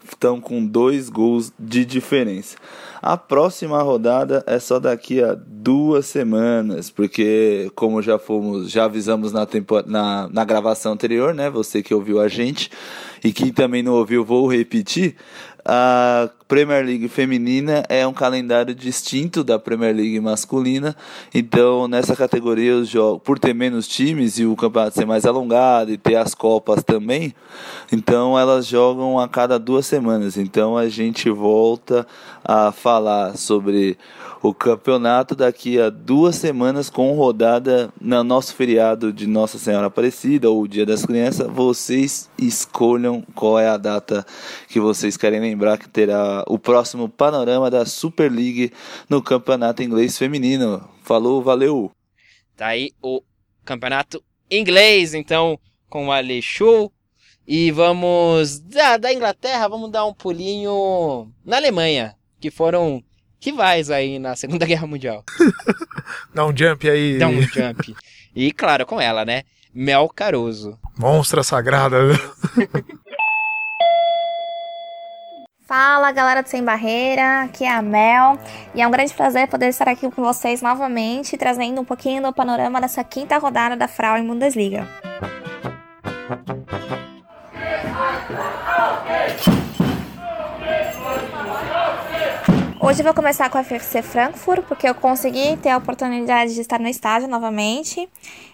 [0.07, 2.57] Estão com dois gols de diferença.
[3.03, 9.33] A próxima rodada é só daqui a duas semanas, porque como já fomos, já avisamos
[9.33, 11.49] na, tempo, na, na gravação anterior, né?
[11.49, 12.71] Você que ouviu a gente
[13.25, 15.17] e quem também não ouviu, vou repetir.
[15.65, 20.97] A Premier League feminina é um calendário distinto da Premier League masculina,
[21.33, 25.93] então nessa categoria os jogos, por ter menos times e o campeonato ser mais alongado
[25.93, 27.33] e ter as copas também,
[27.93, 30.37] então elas jogam a cada duas semanas.
[30.37, 32.05] Então a gente volta
[32.45, 33.97] a falar sobre
[34.43, 40.49] o campeonato daqui a duas semanas com rodada no nosso feriado de Nossa Senhora Aparecida
[40.49, 41.47] ou Dia das Crianças.
[41.47, 44.25] Vocês escolham qual é a data
[44.69, 48.73] que vocês querem lembrar que terá o próximo panorama da Super League
[49.09, 50.89] no campeonato inglês feminino.
[51.03, 51.91] Falou, valeu!
[52.57, 53.23] Tá aí o
[53.65, 56.91] campeonato inglês, então, com o Alexu.
[57.47, 63.03] E vamos da, da Inglaterra, vamos dar um pulinho na Alemanha, que foram
[63.41, 65.25] rivais aí na Segunda Guerra Mundial.
[66.35, 67.19] Dá um jump aí.
[67.19, 67.97] Dá um jump.
[68.37, 69.43] E claro, com ela, né?
[69.73, 70.79] Mel Caruso.
[70.99, 71.97] Monstra sagrada.
[75.71, 78.37] Fala galera do Sem Barreira, aqui é a Mel
[78.75, 82.33] e é um grande prazer poder estar aqui com vocês novamente, trazendo um pouquinho do
[82.33, 84.85] panorama dessa quinta rodada da Frauen Bundesliga.
[92.83, 96.63] Hoje eu vou começar com a FFC Frankfurt, porque eu consegui ter a oportunidade de
[96.63, 98.09] estar no estádio novamente,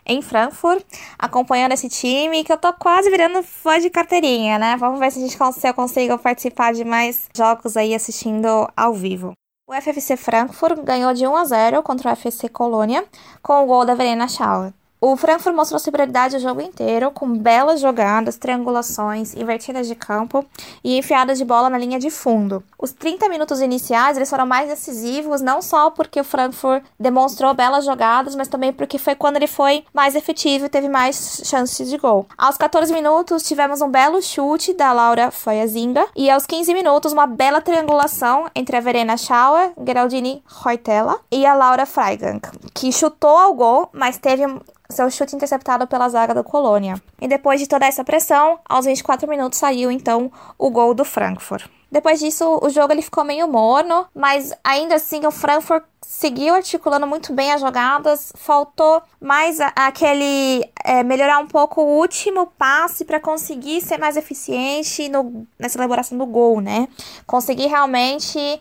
[0.04, 0.84] em Frankfurt,
[1.16, 4.76] acompanhando esse time, que eu tô quase virando fã de carteirinha, né?
[4.78, 8.92] Vamos ver se, a gente, se eu consigo participar de mais jogos aí assistindo ao
[8.92, 9.32] vivo.
[9.64, 13.04] O FFC Frankfurt ganhou de 1 a 0 contra o FFC Colônia,
[13.40, 14.72] com o gol da Verena Schauer.
[14.98, 20.44] O Frankfurt mostrou superioridade o jogo inteiro, com belas jogadas, triangulações, invertidas de campo
[20.82, 22.64] e enfiadas de bola na linha de fundo.
[22.78, 27.84] Os 30 minutos iniciais eles foram mais decisivos, não só porque o Frankfurt demonstrou belas
[27.84, 31.98] jogadas, mas também porque foi quando ele foi mais efetivo e teve mais chances de
[31.98, 32.26] gol.
[32.36, 37.26] Aos 14 minutos, tivemos um belo chute da Laura Foyazinga e aos 15 minutos, uma
[37.26, 42.40] bela triangulação entre a Verena Schauer, Geraldine Reutella e a Laura Freigang,
[42.72, 44.46] que chutou ao gol, mas teve
[44.90, 47.00] seu chute interceptado pela zaga do Colônia.
[47.20, 51.66] E depois de toda essa pressão, aos 24 minutos saiu então o gol do Frankfurt.
[51.90, 57.06] Depois disso, o jogo ele ficou meio morno, mas ainda assim o Frankfurt seguiu articulando
[57.06, 58.32] muito bem as jogadas.
[58.36, 65.08] Faltou mais aquele é, melhorar um pouco o último passe para conseguir ser mais eficiente
[65.08, 66.88] no, nessa elaboração do gol, né?
[67.24, 68.60] Conseguir realmente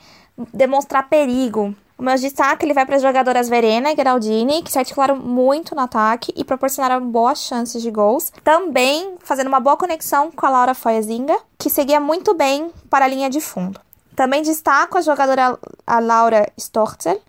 [0.53, 1.75] demonstrar perigo.
[1.97, 5.73] O meu destaque ele vai para as jogadoras Verena e Geraldine, que se articularam muito
[5.73, 8.33] no ataque e proporcionaram boas chances de gols.
[8.43, 13.07] Também fazendo uma boa conexão com a Laura Foyazinga, que seguia muito bem para a
[13.07, 13.79] linha de fundo.
[14.13, 17.21] Também destaco a jogadora a Laura Storzel,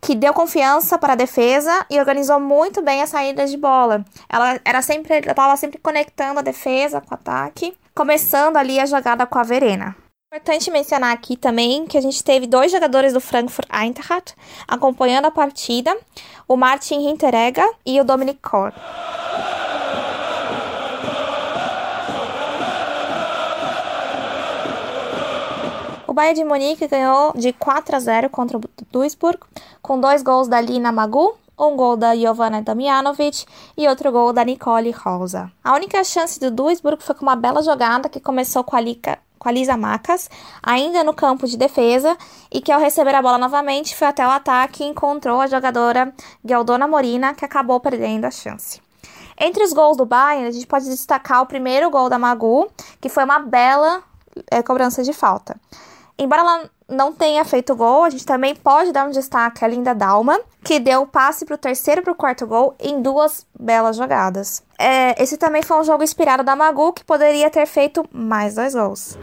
[0.00, 4.04] que deu confiança para a defesa e organizou muito bem as saídas de bola.
[4.28, 9.24] Ela era sempre, estava sempre conectando a defesa com o ataque, começando ali a jogada
[9.26, 9.94] com a Verena.
[10.34, 14.34] Importante mencionar aqui também que a gente teve dois jogadores do Frankfurt Eintracht
[14.66, 15.94] acompanhando a partida,
[16.48, 18.72] o Martin Hinteregger e o Dominic Kor.
[26.08, 29.38] O Bayern de Munique ganhou de 4 a 0 contra o Duisburg,
[29.82, 33.44] com dois gols da Lina Magu, um gol da Jovana Damjanovic
[33.76, 35.52] e outro gol da Nicole Rosa.
[35.62, 39.18] A única chance do Duisburg foi com uma bela jogada que começou com a, Lica,
[39.42, 40.30] com a Lisa Macas,
[40.62, 42.16] ainda no campo de defesa,
[42.48, 46.14] e que ao receber a bola novamente foi até o ataque e encontrou a jogadora
[46.44, 48.80] Geldona Morina, que acabou perdendo a chance.
[49.36, 53.08] Entre os gols do Bayern, a gente pode destacar o primeiro gol da Magu, que
[53.08, 54.04] foi uma bela
[54.48, 55.60] é, cobrança de falta.
[56.16, 59.94] Embora ela não tenha feito gol, a gente também pode dar um destaque à Linda
[59.94, 63.46] Dalma, que deu o passe para o terceiro e para o quarto gol em duas
[63.58, 64.62] belas jogadas.
[64.78, 68.74] É, esse também foi um jogo inspirado da Magu, que poderia ter feito mais dois
[68.74, 69.18] gols.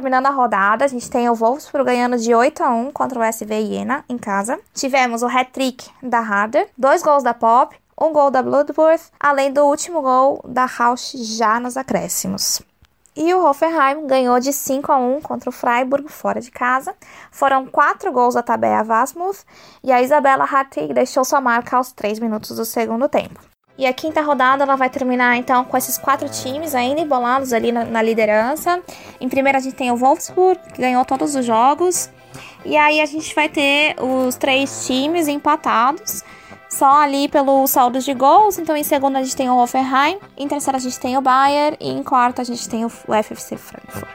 [0.00, 3.22] terminando a rodada, a gente tem o Wolfsburg ganhando de 8 a 1 contra o
[3.22, 4.58] SV Jena em casa.
[4.72, 9.64] Tivemos o hat-trick da Harder, dois gols da Pop, um gol da Bloodworth, além do
[9.64, 12.62] último gol da Rausch já nos acréscimos.
[13.14, 16.94] E o Hoffenheim ganhou de 5 a 1 contra o Freiburg fora de casa.
[17.30, 19.44] Foram quatro gols da Tabea Vasmuth
[19.82, 23.40] e a Isabela Hartig deixou sua marca aos 3 minutos do segundo tempo.
[23.76, 27.72] E a quinta rodada ela vai terminar então com esses quatro times ainda embolados ali
[27.72, 28.80] na, na liderança.
[29.20, 32.08] Em primeiro a gente tem o Wolfsburg, que ganhou todos os jogos.
[32.64, 36.22] E aí a gente vai ter os três times empatados
[36.70, 38.58] só ali pelo saldo de gols.
[38.58, 41.76] Então, em segundo a gente tem o Hoffenheim, em terceiro a gente tem o Bayern
[41.80, 44.08] e em quarto a gente tem o FFC Frankfurt.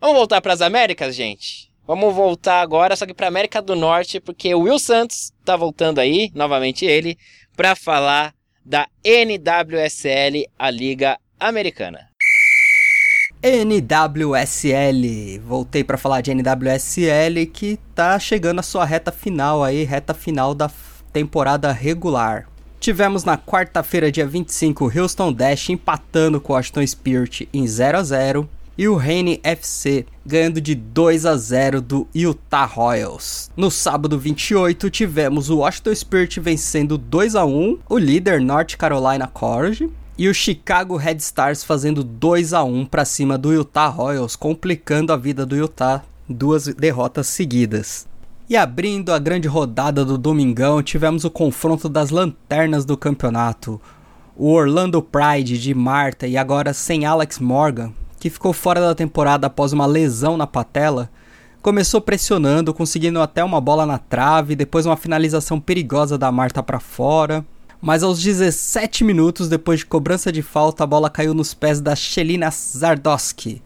[0.00, 1.72] Vamos voltar para as Américas, gente?
[1.86, 5.98] Vamos voltar agora, só que para América do Norte, porque o Will Santos tá voltando
[5.98, 7.16] aí, novamente ele,
[7.56, 8.34] para falar
[8.64, 12.13] da NWSL, a Liga Americana.
[13.44, 15.38] NWSL.
[15.46, 20.54] Voltei para falar de NWSL que tá chegando a sua reta final aí, reta final
[20.54, 20.70] da
[21.12, 22.48] temporada regular.
[22.80, 28.02] Tivemos na quarta-feira, dia 25, Houston Dash empatando com o Washington Spirit em 0 a
[28.02, 33.50] 0 e o Reine FC ganhando de 2 a 0 do Utah Royals.
[33.54, 39.26] No sábado 28 tivemos o Washington Spirit vencendo 2 a 1 o líder North Carolina
[39.26, 44.36] Courage e o Chicago Red Stars fazendo 2 a 1 para cima do Utah Royals,
[44.36, 48.06] complicando a vida do Utah, duas derrotas seguidas.
[48.48, 53.80] E abrindo a grande rodada do domingão, tivemos o confronto das lanternas do campeonato.
[54.36, 59.46] O Orlando Pride de Marta e agora sem Alex Morgan, que ficou fora da temporada
[59.46, 61.10] após uma lesão na patela,
[61.62, 66.78] começou pressionando, conseguindo até uma bola na trave, depois uma finalização perigosa da Marta para
[66.78, 67.44] fora.
[67.86, 71.94] Mas aos 17 minutos depois de cobrança de falta, a bola caiu nos pés da
[71.94, 73.60] Shelina Zardowski,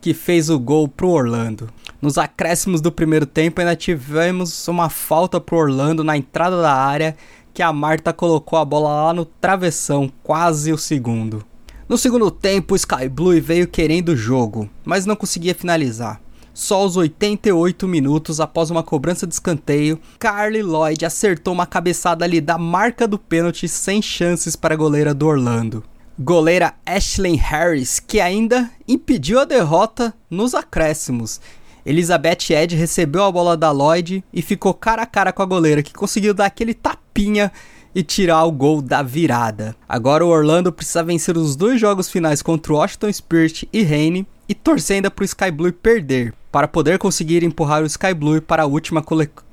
[0.00, 1.68] que fez o gol pro Orlando.
[2.00, 7.14] Nos acréscimos do primeiro tempo ainda tivemos uma falta pro Orlando na entrada da área,
[7.52, 11.44] que a Marta colocou a bola lá no travessão, quase o segundo.
[11.86, 16.18] No segundo tempo, o Sky Blue veio querendo o jogo, mas não conseguia finalizar.
[16.52, 22.40] Só aos 88 minutos, após uma cobrança de escanteio, Carly Lloyd acertou uma cabeçada ali
[22.40, 25.84] da marca do pênalti sem chances para a goleira do Orlando.
[26.18, 31.40] Goleira Ashley Harris, que ainda impediu a derrota nos acréscimos.
[31.86, 35.82] Elizabeth Ed recebeu a bola da Lloyd e ficou cara a cara com a goleira,
[35.82, 37.50] que conseguiu dar aquele tapinha
[37.94, 39.74] e tirar o gol da virada.
[39.88, 44.26] Agora o Orlando precisa vencer os dois jogos finais contra o Washington Spirit e Reine
[44.48, 48.42] e torcer ainda para o Sky Blue perder, para poder conseguir empurrar o Sky Blue
[48.42, 49.04] para a última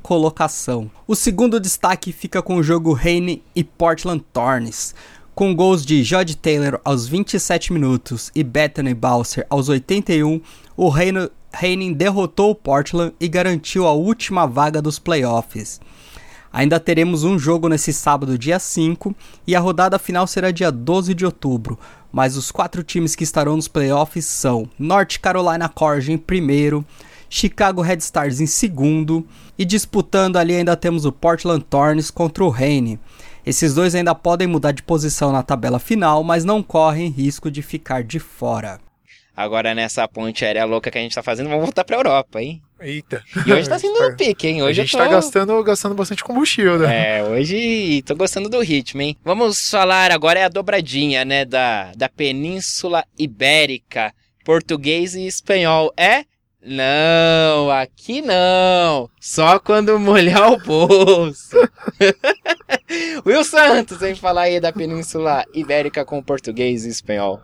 [0.02, 0.90] colocação.
[1.08, 4.96] O segundo destaque fica com o jogo Reine e Portland Thorns.
[5.36, 10.42] Com gols de Jod Taylor aos 27 minutos e Bethany Bowser aos 81,
[10.76, 15.80] o Reine derrotou o Portland e garantiu a última vaga dos playoffs.
[16.52, 21.14] Ainda teremos um jogo nesse sábado, dia 5, e a rodada final será dia 12
[21.14, 21.78] de outubro,
[22.12, 26.86] mas os quatro times que estarão nos playoffs são North Carolina Courage em primeiro,
[27.30, 32.50] Chicago Red Stars em segundo, e disputando ali ainda temos o Portland Thorns contra o
[32.50, 33.00] Reine.
[33.46, 37.62] Esses dois ainda podem mudar de posição na tabela final, mas não correm risco de
[37.62, 38.80] ficar de fora.
[39.36, 42.62] Agora nessa ponte aérea louca que a gente tá fazendo, vamos voltar pra Europa, hein?
[42.80, 43.24] Eita.
[43.46, 44.62] E hoje tá sendo um pique, hein?
[44.62, 45.06] Hoje a gente eu tô...
[45.06, 47.20] tá gastando, gastando bastante combustível, né?
[47.20, 49.18] É, hoje tô gostando do ritmo, hein?
[49.24, 54.14] Vamos falar agora é a dobradinha, né, da, da Península Ibérica,
[54.46, 55.92] português e espanhol.
[55.98, 56.26] É?
[56.62, 59.10] Não, aqui não.
[59.22, 61.56] Só quando molhar o bolso.
[63.26, 67.42] Will Santos, vem falar aí da Península Ibérica com português e espanhol.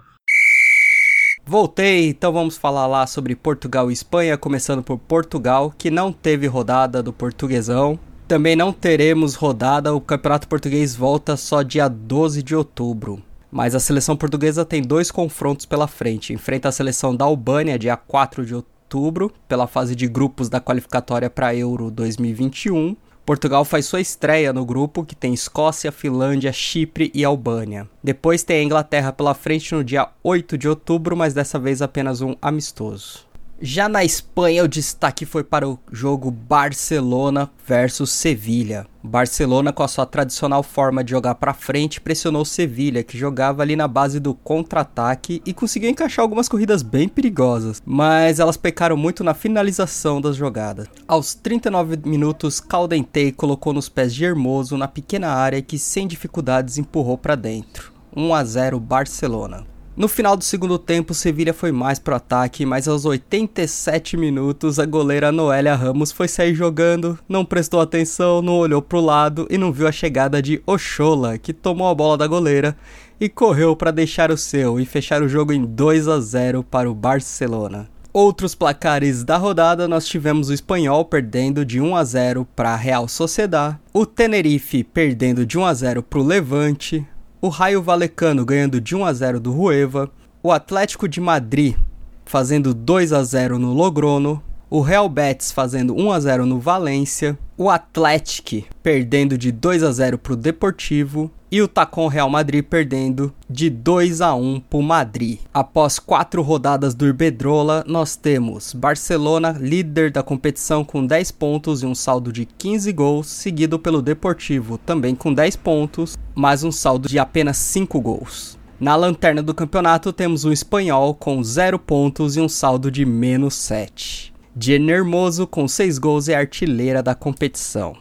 [1.46, 6.48] Voltei, então vamos falar lá sobre Portugal e Espanha, começando por Portugal, que não teve
[6.48, 8.00] rodada do Portuguesão.
[8.26, 13.22] Também não teremos rodada, o Campeonato Português volta só dia 12 de outubro.
[13.52, 16.32] Mas a seleção portuguesa tem dois confrontos pela frente.
[16.32, 21.30] Enfrenta a seleção da Albânia, dia 4 de outubro, pela fase de grupos da qualificatória
[21.30, 22.96] para Euro 2021.
[23.26, 27.88] Portugal faz sua estreia no grupo, que tem Escócia, Finlândia, Chipre e Albânia.
[28.04, 32.22] Depois tem a Inglaterra pela frente no dia 8 de outubro, mas dessa vez apenas
[32.22, 33.26] um amistoso.
[33.66, 38.86] Já na Espanha, o destaque foi para o jogo Barcelona versus Sevilha.
[39.02, 43.78] Barcelona, com a sua tradicional forma de jogar para frente, pressionou Sevilha, que jogava ali
[43.78, 49.24] na base do contra-ataque e conseguiu encaixar algumas corridas bem perigosas, mas elas pecaram muito
[49.24, 50.90] na finalização das jogadas.
[51.08, 56.78] Aos 39 minutos, Caldentei colocou nos pés de Hermoso na pequena área que sem dificuldades
[56.78, 57.94] empurrou para dentro.
[58.14, 59.73] 1 a 0 Barcelona.
[59.96, 64.88] No final do segundo tempo, Sevilha foi mais pro ataque, mas aos 87 minutos a
[64.88, 69.72] goleira Noélia Ramos foi sair jogando, não prestou atenção, não olhou pro lado e não
[69.72, 72.76] viu a chegada de Ochola, que tomou a bola da goleira
[73.22, 76.90] e correu para deixar o seu e fechar o jogo em 2 a 0 para
[76.90, 77.88] o Barcelona.
[78.12, 82.76] Outros placares da rodada nós tivemos o Espanhol perdendo de 1 a 0 para a
[82.76, 87.08] Real Sociedad, o Tenerife perdendo de 1 a 0 para o Levante,
[87.44, 90.10] o Raio Valecano ganhando de 1 a 0 do Rueva,
[90.42, 91.76] o Atlético de Madrid
[92.24, 94.42] fazendo 2 a 0 no Logrono,
[94.74, 99.92] o Real Betis fazendo 1 a 0 no Valência, o Atlético perdendo de 2 a
[99.92, 104.80] 0 para o Deportivo e o Tacon Real Madrid perdendo de 2 a 1 para
[104.80, 105.42] o Madrid.
[105.54, 111.86] Após quatro rodadas do Ibedrola, nós temos Barcelona líder da competição com 10 pontos e
[111.86, 117.08] um saldo de 15 gols, seguido pelo Deportivo também com 10 pontos, mas um saldo
[117.08, 118.58] de apenas 5 gols.
[118.80, 123.54] Na lanterna do campeonato temos o Espanhol com 0 pontos e um saldo de menos
[123.54, 124.33] 7.
[124.56, 127.98] Jenny Hermoso com 6 gols é artilheira da competição.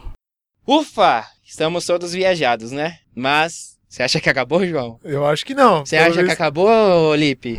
[0.67, 1.25] Ufa!
[1.43, 2.99] Estamos todos viajados, né?
[3.15, 4.99] Mas, você acha que acabou, João?
[5.03, 5.83] Eu acho que não.
[5.83, 7.57] Você acha que acabou, Lipe?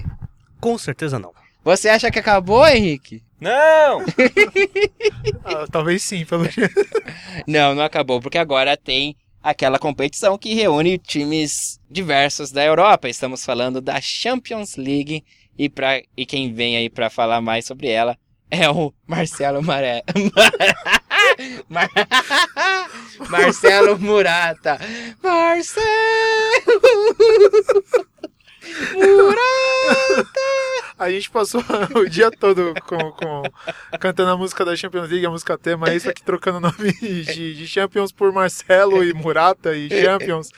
[0.61, 1.33] Com certeza não.
[1.65, 3.23] Você acha que acabou, Henrique?
[3.41, 4.03] Não!
[5.45, 6.75] ah, talvez sim, pelo jeito.
[7.49, 13.09] Não, não acabou, porque agora tem aquela competição que reúne times diversos da Europa.
[13.09, 15.25] Estamos falando da Champions League
[15.59, 18.17] e, pra, e quem vem aí para falar mais sobre ela
[18.51, 20.03] é o Marcelo Maré.
[21.69, 21.89] Mar...
[23.29, 24.79] Marcelo Murata.
[25.23, 26.81] Marcelo
[28.95, 29.45] Murata.
[30.99, 31.63] A gente passou
[31.97, 33.43] o dia todo com, com,
[33.99, 37.67] cantando a música da Champions League, a música tema, isso aqui trocando nome de, de
[37.67, 40.51] Champions por Marcelo e Murata e Champions.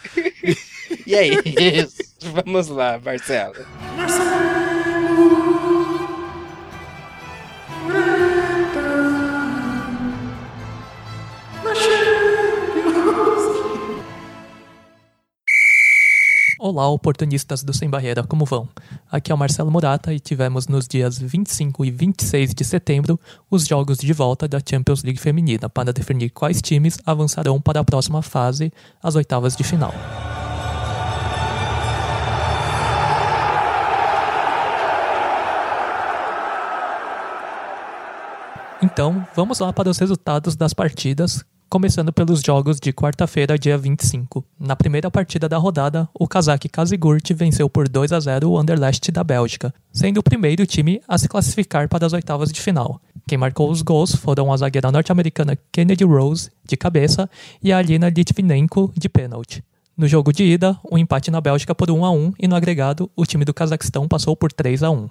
[1.06, 1.96] E é isso.
[2.20, 3.66] Vamos lá, Marcelo.
[3.96, 4.75] Marcelo.
[16.68, 18.68] Olá, oportunistas do Sem Barreira, como vão?
[19.08, 23.64] Aqui é o Marcelo Murata e tivemos nos dias 25 e 26 de setembro os
[23.64, 28.20] jogos de volta da Champions League Feminina para definir quais times avançarão para a próxima
[28.20, 29.94] fase, as oitavas de final.
[38.82, 41.44] Então, vamos lá para os resultados das partidas,
[41.76, 44.42] começando pelos jogos de quarta-feira, dia 25.
[44.58, 49.12] Na primeira partida da rodada, o Kazakh Kazigurt venceu por 2 a 0 o Anderlecht
[49.12, 52.98] da Bélgica, sendo o primeiro time a se classificar para as oitavas de final.
[53.28, 57.28] Quem marcou os gols foram a zagueira norte-americana Kennedy Rose, de cabeça,
[57.62, 59.62] e a Alina Litvinenko, de pênalti.
[59.98, 62.56] No jogo de ida, o um empate na Bélgica por 1 a 1 e no
[62.56, 65.08] agregado, o time do Cazaquistão passou por 3 a 1.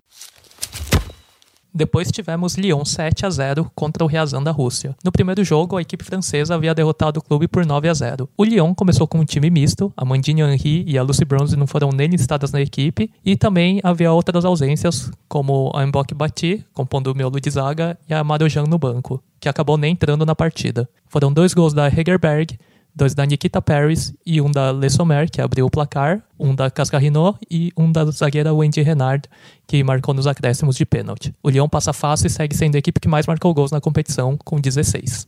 [1.78, 4.96] Depois tivemos Lyon 7 a 0 contra o Ryazan da Rússia.
[5.04, 8.30] No primeiro jogo, a equipe francesa havia derrotado o clube por 9 a 0.
[8.38, 11.68] O Lyon começou com um time misto, a Mandine Henry e a Lucy Bronze não
[11.68, 17.12] foram nem listadas na equipe, e também havia outras ausências, como a Mbok Bati, compondo
[17.12, 20.88] o miolo de zaga, e a Marojan no banco, que acabou nem entrando na partida.
[21.10, 22.58] Foram dois gols da Hegerberg,
[22.96, 26.72] dois da Nikita Paris e um da Le Sommer, que abriu o placar, um da
[26.72, 29.28] Cascarino e um da zagueira Wendy Renard,
[29.68, 31.34] que marcou nos acréscimos de pênalti.
[31.44, 34.38] O Lyon passa fácil e segue sendo a equipe que mais marcou gols na competição,
[34.38, 35.28] com 16.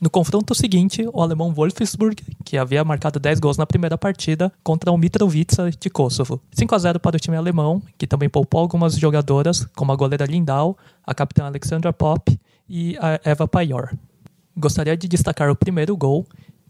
[0.00, 4.92] No confronto seguinte, o alemão Wolfsburg, que havia marcado 10 gols na primeira partida, contra
[4.92, 6.40] o Mitrovica de Kosovo.
[6.52, 10.26] 5 a 0 para o time alemão, que também poupou algumas jogadoras, como a goleira
[10.26, 10.76] Lindau,
[11.06, 13.96] a capitã Alexandra Pop e a Eva Paior.
[14.56, 16.26] Gostaria de destacar o primeiro gol,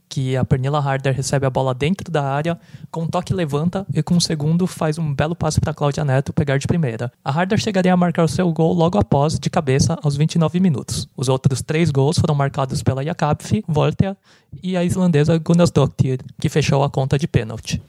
[0.09, 2.59] que a Pernilla Harder recebe a bola dentro da área,
[2.91, 6.05] com um toque levanta e com o um segundo faz um belo passe para Cláudia
[6.05, 7.13] Neto pegar de primeira.
[7.25, 11.09] A Harder chegaria a marcar o seu gol logo após, de cabeça, aos 29 minutos.
[11.17, 14.17] Os outros três gols foram marcados pela Jakabfi, Voltea
[14.63, 17.83] e a islandesa Gunnarsdottir, que fechou a conta de pênalti.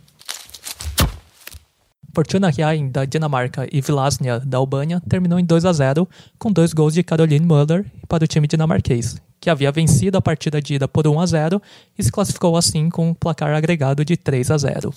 [2.16, 6.08] Fortuna Rhein da Dinamarca e Vlasnia da Albânia terminou em 2 a 0
[6.40, 10.62] com dois gols de Caroline Müller para o time dinamarquês, que havia vencido a partida
[10.62, 11.62] de ida por 1 a 0
[11.98, 14.94] e se classificou assim com um placar agregado de 3 a 0.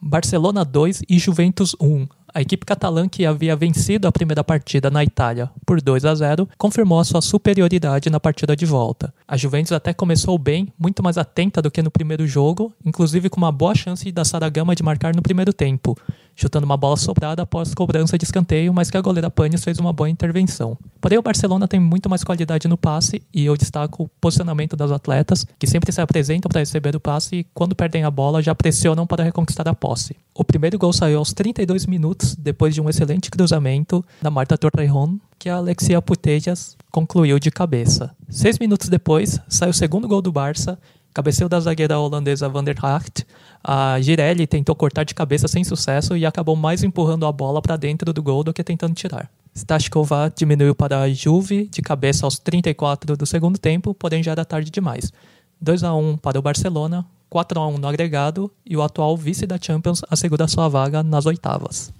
[0.00, 2.06] Barcelona 2 e Juventus 1.
[2.32, 6.48] A equipe catalã que havia vencido a primeira partida na Itália por 2 a 0
[6.56, 9.12] confirmou a sua superioridade na partida de volta.
[9.26, 13.38] A Juventus até começou bem, muito mais atenta do que no primeiro jogo, inclusive com
[13.38, 15.96] uma boa chance da Saragama de marcar no primeiro tempo,
[16.38, 19.92] chutando uma bola sobrada após cobrança de escanteio, mas que a goleira Panis fez uma
[19.92, 20.78] boa intervenção.
[21.00, 24.92] Porém, o Barcelona tem muito mais qualidade no passe e eu destaco o posicionamento das
[24.92, 28.54] atletas, que sempre se apresentam para receber o passe e quando perdem a bola já
[28.54, 30.16] pressionam para reconquistar a posse.
[30.32, 35.18] O primeiro gol saiu aos 32 minutos, depois de um excelente cruzamento da Marta Torrejon,
[35.36, 38.14] que a Alexia Putellas concluiu de cabeça.
[38.28, 40.78] Seis minutos depois, sai o segundo gol do Barça,
[41.12, 43.26] cabeceio da zagueira holandesa Van der Hacht.
[43.62, 47.76] A Girelli tentou cortar de cabeça sem sucesso e acabou mais empurrando a bola para
[47.76, 49.30] dentro do gol do que tentando tirar.
[49.54, 54.44] Stashkova diminuiu para a Juve de cabeça aos 34 do segundo tempo, porém já era
[54.44, 55.12] tarde demais.
[55.60, 59.46] 2 a 1 para o Barcelona, 4 a 1 no agregado e o atual vice
[59.46, 61.92] da Champions assegura sua vaga nas oitavas.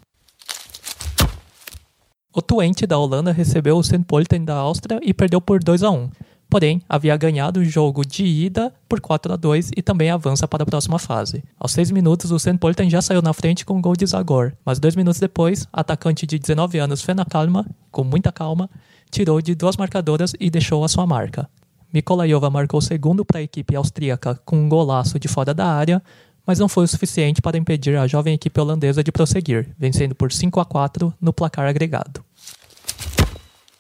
[2.33, 4.05] O Twente da Holanda recebeu o St.
[4.05, 6.09] Pölten da Áustria e perdeu por 2 a 1
[6.49, 10.63] porém havia ganhado o jogo de ida por 4 a 2 e também avança para
[10.63, 11.45] a próxima fase.
[11.59, 12.57] Aos 6 minutos, o St.
[12.59, 16.27] Pölten já saiu na frente com o gol de Zagor, mas dois minutos depois, atacante
[16.27, 18.71] de 19 anos Fena Kalma, com muita calma,
[19.11, 21.49] tirou de duas marcadoras e deixou a sua marca.
[21.93, 26.03] Mikolajova marcou segundo para a equipe austríaca com um golaço de fora da área,
[26.47, 30.33] mas não foi o suficiente para impedir a jovem equipe holandesa de prosseguir, vencendo por
[30.33, 32.25] 5 a 4 no placar agregado.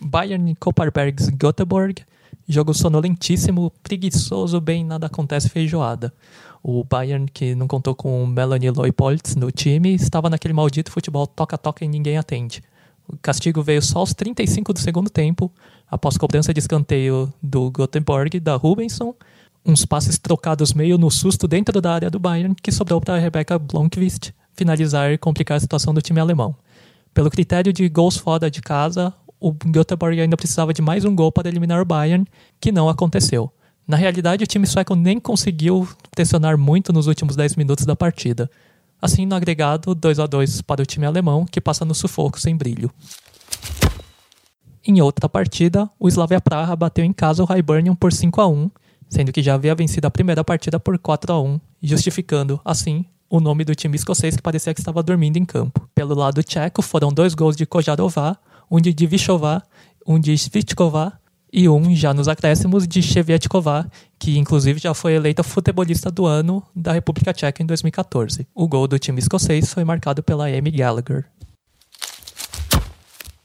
[0.00, 2.04] Bayern Kopparbergs Göteborg
[2.48, 6.10] Jogo sonolentíssimo, preguiçoso, bem nada acontece feijoada.
[6.62, 11.84] O Bayern, que não contou com Melanie Leupoltz no time, estava naquele maldito futebol toca-toca
[11.84, 12.62] e ninguém atende.
[13.06, 15.52] O castigo veio só aos 35 do segundo tempo,
[15.90, 19.14] após cobrança de escanteio do Gothenburg, da Rubenson,
[19.64, 23.58] uns passes trocados meio no susto dentro da área do Bayern, que sobrou para Rebecca
[23.58, 26.56] Blomqvist finalizar e complicar a situação do time alemão.
[27.12, 31.30] Pelo critério de gols fora de casa, o Göteborg ainda precisava de mais um gol
[31.30, 32.26] para eliminar o Bayern,
[32.60, 33.52] que não aconteceu.
[33.86, 38.50] Na realidade, o time sueco nem conseguiu pressionar muito nos últimos 10 minutos da partida.
[39.00, 42.56] Assim, no agregado, 2 a 2 para o time alemão, que passa no sufoco sem
[42.56, 42.90] brilho.
[44.84, 48.70] Em outra partida, o Slavia Praha bateu em casa o Hibernian por 5 a 1,
[49.08, 53.40] sendo que já havia vencido a primeira partida por 4 a 1, justificando, assim, o
[53.40, 55.88] nome do time escocês que parecia que estava dormindo em campo.
[55.94, 58.36] Pelo lado tcheco, foram dois gols de Kojarová,
[58.70, 59.62] um de Divichova,
[60.06, 61.18] um de Svitkova
[61.52, 66.62] e um, já nos acréscimos, de Shevietkova, que inclusive já foi eleita futebolista do ano
[66.74, 68.46] da República Tcheca em 2014.
[68.54, 71.24] O gol do time escocês foi marcado pela Amy Gallagher.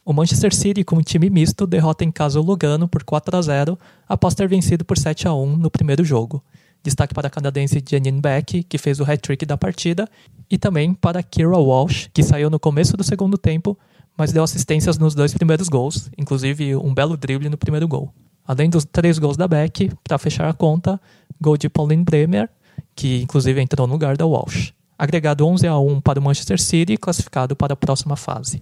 [0.05, 3.41] O Manchester City, com um time misto, derrota em casa o Lugano por 4 a
[3.41, 6.43] 0 após ter vencido por 7 a 1 no primeiro jogo.
[6.83, 10.05] Destaque para a canadense Janine Beck, que fez o hat-trick da partida,
[10.51, 13.79] e também para Kira Walsh, que saiu no começo do segundo tempo
[14.17, 18.13] mas deu assistências nos dois primeiros gols, inclusive um belo drible no primeiro gol.
[18.45, 20.99] Além dos três gols da Beck, para fechar a conta,
[21.39, 22.49] gol de Pauline Bremer,
[22.95, 24.73] que inclusive entrou no lugar da Walsh.
[24.97, 28.61] Agregado 11 a 1 para o Manchester City, classificado para a próxima fase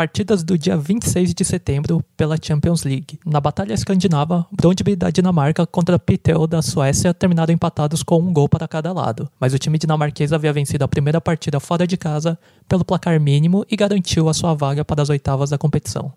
[0.00, 3.20] partidas do dia 26 de setembro pela Champions League.
[3.22, 8.48] Na batalha escandinava, Brondby da Dinamarca contra Pitel da Suécia terminaram empatados com um gol
[8.48, 12.38] para cada lado, mas o time dinamarquês havia vencido a primeira partida fora de casa
[12.66, 16.10] pelo placar mínimo e garantiu a sua vaga para as oitavas da competição.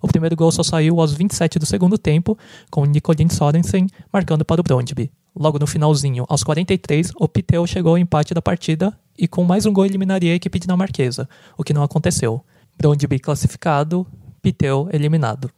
[0.00, 2.38] O primeiro gol só saiu aos 27 do segundo tempo,
[2.70, 5.10] com Nicolin Sorensen marcando para o Brondby.
[5.34, 9.66] Logo no finalzinho, aos 43, o Pitel chegou ao empate da partida e com mais
[9.66, 11.28] um gol eliminaria a equipe dinamarquesa,
[11.58, 12.44] o que não aconteceu.
[12.76, 14.06] Brondby classificado,
[14.42, 15.50] Piteu eliminado.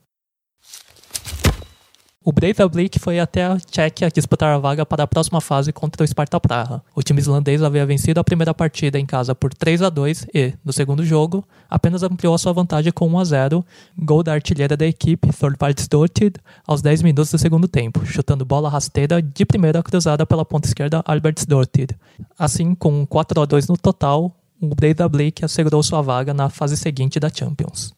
[2.29, 6.09] O Breivik foi até a Tchequia disputar a vaga para a próxima fase contra o
[6.09, 6.83] Sparta Praha.
[6.93, 10.53] O time islandês havia vencido a primeira partida em casa por 3 a 2 e,
[10.65, 13.65] no segundo jogo, apenas ampliou a sua vantagem com 1 a 0,
[13.97, 16.33] gol da artilheira da equipe, Thorvaldsdottir,
[16.67, 21.05] aos 10 minutos do segundo tempo, chutando bola rasteira de primeira cruzada pela ponta esquerda
[21.07, 21.97] Albertsdottir.
[22.37, 27.19] Assim, com 4 a 2 no total, o Breidablik assegurou sua vaga na fase seguinte
[27.19, 27.96] da Champions.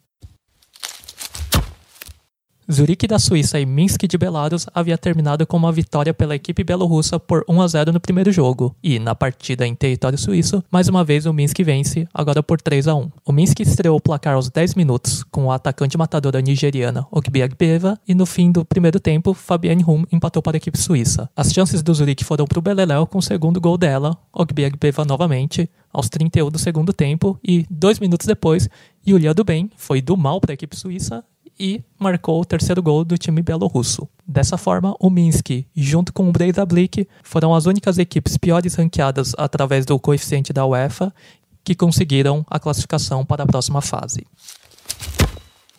[2.70, 7.18] Zurique da Suíça e Minsk de Belarus havia terminado com uma vitória pela equipe belorrussa
[7.18, 11.02] por 1 a 0 no primeiro jogo, e na partida em território suíço, mais uma
[11.02, 13.10] vez o Minsk vence, agora por 3 a 1.
[13.24, 18.14] O Minsk estreou o placar aos 10 minutos com a atacante matadora nigeriana Okbiagbeva e
[18.14, 21.30] no fim do primeiro tempo, Fabienne Hum empatou para a equipe suíça.
[21.34, 25.70] As chances do Zurique foram para o Beleléu com o segundo gol dela, Okbiagbeva novamente,
[25.90, 28.68] aos 31 do segundo tempo, e dois minutos depois,
[29.08, 31.24] Yulia do Bem foi do mal para a equipe suíça
[31.58, 34.08] e marcou o terceiro gol do time belorrusso.
[34.26, 39.84] Dessa forma, o Minsk, junto com o Breidablik, foram as únicas equipes piores ranqueadas através
[39.84, 41.12] do coeficiente da UEFA
[41.64, 44.26] que conseguiram a classificação para a próxima fase.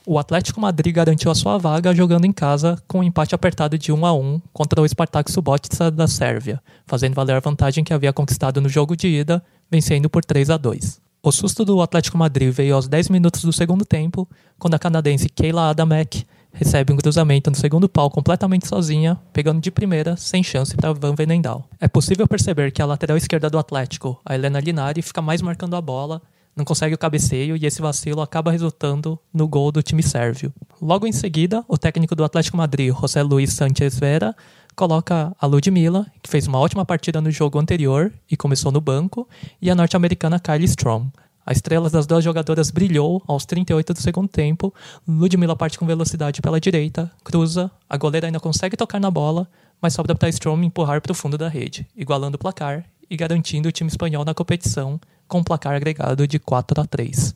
[0.06, 3.92] O Atlético Madrid garantiu a sua vaga jogando em casa com um empate apertado de
[3.92, 8.12] 1 a 1 contra o Spartak Subotica da Sérvia, fazendo valer a vantagem que havia
[8.12, 11.09] conquistado no jogo de ida vencendo por 3 a 2.
[11.22, 14.26] O susto do Atlético Madrid veio aos 10 minutos do segundo tempo,
[14.58, 19.70] quando a canadense Kayla Adamek recebe um cruzamento no segundo pau completamente sozinha, pegando de
[19.70, 21.68] primeira, sem chance para Van Venendal.
[21.78, 25.76] É possível perceber que a lateral esquerda do Atlético, a Helena Linari, fica mais marcando
[25.76, 26.22] a bola,
[26.56, 30.54] não consegue o cabeceio e esse vacilo acaba resultando no gol do time sérvio.
[30.82, 34.34] Logo em seguida, o técnico do Atlético Madrid, José Luis Sánchez Vera,
[34.80, 39.28] coloca a Ludmilla, que fez uma ótima partida no jogo anterior e começou no banco,
[39.62, 41.10] e a norte-americana Kylie Strom.
[41.46, 44.74] A estrela das duas jogadoras brilhou aos 38 do segundo tempo.
[45.06, 49.50] Ludmilla parte com velocidade pela direita, cruza, a goleira ainda consegue tocar na bola,
[49.82, 53.68] mas sobra para Strom empurrar para o fundo da rede, igualando o placar e garantindo
[53.68, 57.36] o time espanhol na competição com um placar agregado de 4 a 3.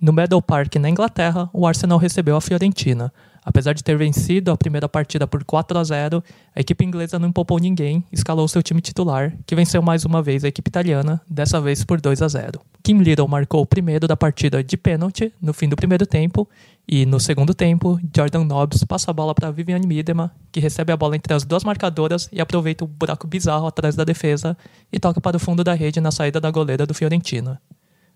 [0.00, 3.12] No Meadow Park, na Inglaterra, o Arsenal recebeu a Fiorentina.
[3.44, 6.24] Apesar de ter vencido a primeira partida por 4 a 0,
[6.54, 10.44] a equipe inglesa não poupou ninguém escalou seu time titular, que venceu mais uma vez
[10.44, 12.60] a equipe italiana, dessa vez por 2 a 0.
[12.82, 16.48] Kim Little marcou o primeiro da partida de pênalti no fim do primeiro tempo
[16.86, 20.96] e no segundo tempo, Jordan Nobbs passa a bola para Viviane Miedema, que recebe a
[20.96, 24.56] bola entre as duas marcadoras e aproveita o buraco bizarro atrás da defesa
[24.92, 27.60] e toca para o fundo da rede na saída da goleira do Fiorentina.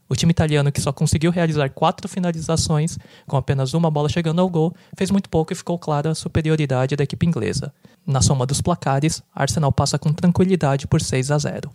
[0.09, 4.48] O time italiano, que só conseguiu realizar quatro finalizações, com apenas uma bola chegando ao
[4.48, 7.72] gol, fez muito pouco e ficou clara a superioridade da equipe inglesa.
[8.07, 11.70] Na soma dos placares, Arsenal passa com tranquilidade por 6 a 0.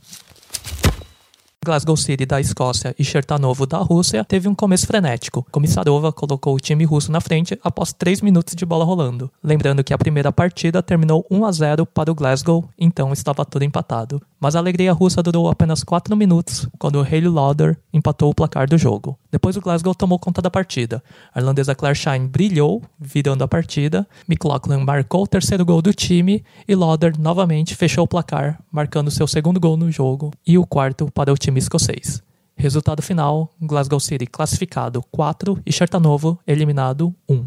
[1.63, 5.45] Glasgow City da Escócia e Chertanovo da Rússia teve um começo frenético.
[5.51, 9.29] Komissarova colocou o time russo na frente após 3 minutos de bola rolando.
[9.43, 13.63] Lembrando que a primeira partida terminou 1 a 0 para o Glasgow, então estava tudo
[13.63, 14.19] empatado.
[14.41, 18.67] Mas a alegria russa durou apenas 4 minutos, quando o Haley Lauder empatou o placar
[18.67, 19.15] do jogo.
[19.31, 21.03] Depois o Glasgow tomou conta da partida.
[21.31, 24.07] A irlandesa Claire Shine brilhou, virando a partida.
[24.27, 29.27] McLaughlin marcou o terceiro gol do time e Lauder novamente fechou o placar, marcando seu
[29.27, 32.23] segundo gol no jogo e o quarto para o time escocês.
[32.55, 37.45] Resultado final: Glasgow City classificado 4 e Chertanovo eliminado 1.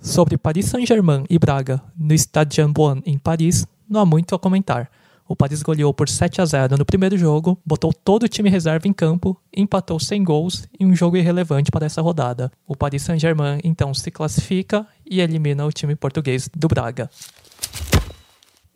[0.00, 4.90] Sobre Paris Saint-Germain e Braga no Stade Jamboan em Paris, não há muito a comentar.
[5.32, 8.86] O Paris goleou por 7 a 0 no primeiro jogo, botou todo o time reserva
[8.86, 12.52] em campo, empatou sem gols em um jogo irrelevante para essa rodada.
[12.66, 17.08] O Paris Saint-Germain então se classifica e elimina o time português do Braga.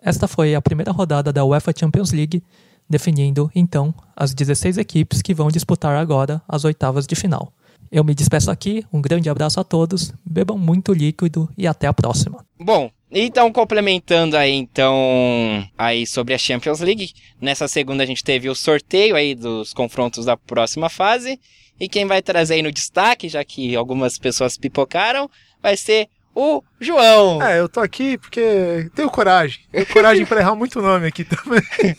[0.00, 2.42] Esta foi a primeira rodada da UEFA Champions League,
[2.88, 7.52] definindo então as 16 equipes que vão disputar agora as oitavas de final.
[7.92, 11.92] Eu me despeço aqui, um grande abraço a todos, bebam muito líquido e até a
[11.92, 12.42] próxima.
[12.58, 18.48] Bom, então complementando aí então aí sobre a Champions League, nessa segunda a gente teve
[18.48, 21.40] o sorteio aí dos confrontos da próxima fase.
[21.78, 25.30] E quem vai trazer aí no destaque, já que algumas pessoas pipocaram,
[25.62, 27.42] vai ser o João.
[27.42, 29.60] É, eu tô aqui porque tenho coragem.
[29.72, 31.62] Tenho coragem pra errar muito nome aqui também.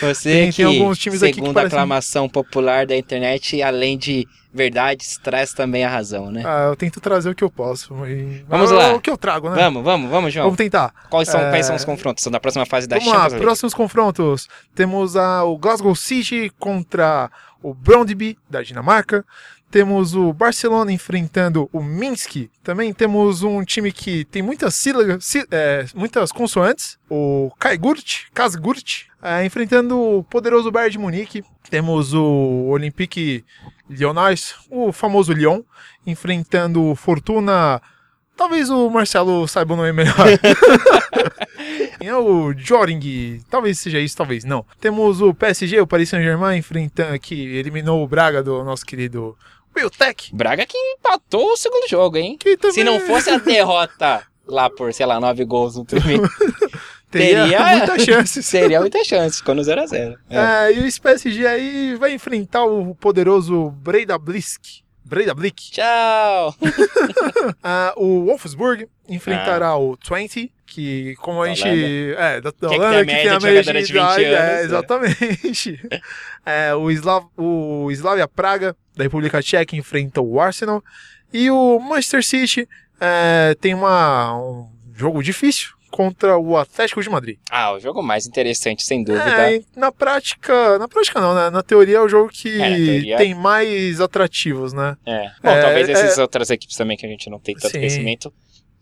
[0.00, 3.96] Você Tem- que, tem alguns times aqui que segundo a aclamação popular da internet, além
[3.96, 6.42] de verdades, traz também a razão, né?
[6.44, 7.94] Ah, eu tento trazer o que eu posso.
[8.06, 8.94] e- Vamos Ah, lá.
[8.94, 9.56] O que eu trago, né?
[9.56, 10.44] Vamos, vamos, vamos, João.
[10.46, 10.92] Vamos tentar.
[11.08, 12.22] Quais são, É, quais são os confrontos?
[12.22, 13.44] São da próxima fase da Vamos Champions lá, League.
[13.44, 14.48] próximos confrontos.
[14.74, 17.30] Temos a, o Glasgow City contra
[17.62, 19.24] o Brøndby, da Dinamarca.
[19.70, 22.48] Temos o Barcelona enfrentando o Minsk.
[22.62, 26.96] Também temos um time que tem muitas sílabas, sí- é, muitas consoantes.
[27.10, 31.44] O Kaigurt, Kasgurt, é, enfrentando o poderoso Bayern de Munique.
[31.68, 33.44] Temos o Olympique
[33.90, 35.62] Lyonnais, o famoso Lyon,
[36.06, 37.82] enfrentando o Fortuna...
[38.36, 40.14] Talvez o Marcelo saiba o nome melhor.
[42.06, 44.64] É o Joring, talvez seja isso, talvez não.
[44.80, 49.36] Temos o PSG, o Paris Saint-Germain, enfrentando que eliminou o Braga do nosso querido
[49.76, 50.34] Will Tech.
[50.34, 52.38] Braga que empatou o segundo jogo, hein?
[52.60, 56.22] Também Se não fosse a derrota lá por, sei lá, nove gols no primeiro,
[57.10, 58.46] teria, teria- muitas chances.
[58.46, 59.38] seria muita chance.
[59.38, 60.14] Ficou no 0x0.
[60.30, 64.62] É, e o PSG aí vai enfrentar o poderoso Breda Blisk.
[65.04, 65.70] Breda Blick.
[65.70, 66.54] Tchau!
[67.62, 72.14] Ah, o Wolfsburg enfrentará o 20, que como a gente.
[72.18, 73.82] É, da, da Que é que Holanda, tem a que tem média a de média
[73.82, 74.62] de 20 idade, é, anos, né?
[74.64, 75.80] exatamente.
[76.48, 80.80] É, o, Slav, o Slavia Praga, da República Tcheca, enfrenta o Arsenal.
[81.32, 82.68] E o Manchester City
[83.00, 87.38] é, tem uma, um jogo difícil contra o Atlético de Madrid.
[87.50, 89.24] Ah, o jogo mais interessante, sem dúvida.
[89.50, 91.50] É, na prática, na prática não, né?
[91.50, 94.96] Na teoria é o jogo que É, teoria- tem mais atrativos, né?
[95.04, 95.30] É.
[95.42, 97.78] Bom, É, talvez é- essas outras equipes também que a gente não tem tanto Sim.
[97.78, 98.32] conhecimento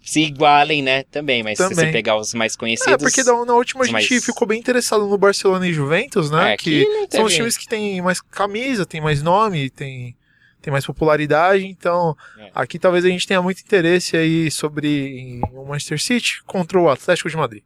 [0.04, 1.02] se igualem, né?
[1.04, 1.86] Também, mas se Também.
[1.86, 2.92] você pegar os mais conhecidos.
[2.92, 6.30] É, porque na última a os gente mais- ficou bem interessado no Barcelona e Juventus,
[6.30, 6.52] né?
[6.52, 10.14] É, que são os teve- times que têm mais camisa, tem mais nome, tem,
[10.60, 11.64] tem mais popularidade.
[11.66, 12.50] Então, É.
[12.54, 17.30] aqui talvez a gente tenha muito interesse aí sobre o Manchester City contra o Atlético
[17.30, 17.62] de Madrid.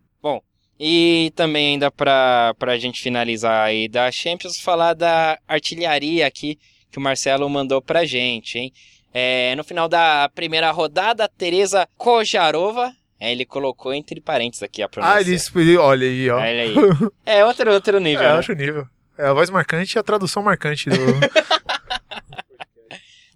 [0.80, 6.56] E também ainda pra, pra gente finalizar aí da Champions, falar da artilharia aqui
[6.88, 8.72] que o Marcelo mandou pra gente, hein?
[9.12, 14.88] É, no final da primeira rodada, Teresa Kojarova, é, ele colocou entre parênteses aqui a
[14.88, 15.16] pronúncia.
[15.16, 16.36] Ah, ele escolheu, olha aí, ó.
[16.36, 16.74] Olha aí.
[17.26, 18.38] É outro, outro nível, É, né?
[18.38, 18.86] acho nível.
[19.16, 20.96] É a voz marcante e a tradução marcante do.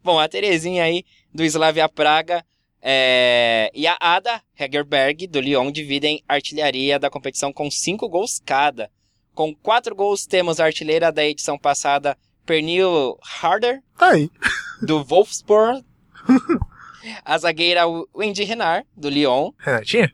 [0.03, 2.45] Bom, a Terezinha aí do Slavia Praga
[2.81, 8.91] é, e a Ada Hegerberg do Lyon dividem artilharia da competição com cinco gols cada.
[9.35, 14.29] Com quatro gols temos a artilheira da edição passada, Pernil Harder, tá aí.
[14.83, 15.85] Do Wolfsburg.
[17.25, 17.83] A zagueira
[18.15, 19.51] Wendy Renard, do Lyon.
[19.59, 20.13] Renatinha?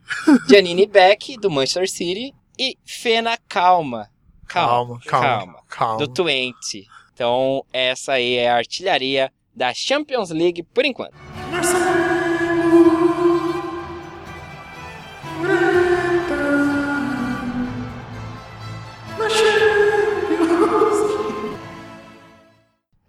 [0.49, 2.33] Janine Beck, do Manchester City.
[2.57, 4.09] E Fena Calma.
[4.47, 5.97] Calma, calma, calma.
[5.99, 6.87] Do Twente.
[7.13, 11.13] Então, essa aí é a artilharia da Champions League por enquanto.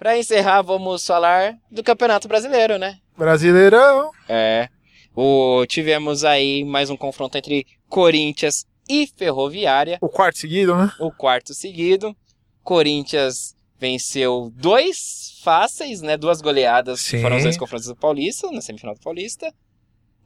[0.00, 2.96] Para encerrar, vamos falar do Campeonato Brasileiro, né?
[3.18, 4.10] Brasileirão.
[4.26, 4.70] É.
[5.14, 9.98] O, tivemos aí mais um confronto entre Corinthians e Ferroviária.
[10.00, 10.90] O quarto seguido, né?
[10.98, 12.16] O quarto seguido.
[12.62, 16.16] Corinthians venceu dois fáceis, né?
[16.16, 17.02] Duas goleadas.
[17.02, 17.20] Sim.
[17.20, 19.52] Foram os dois confrontos do Paulista, na semifinal do Paulista.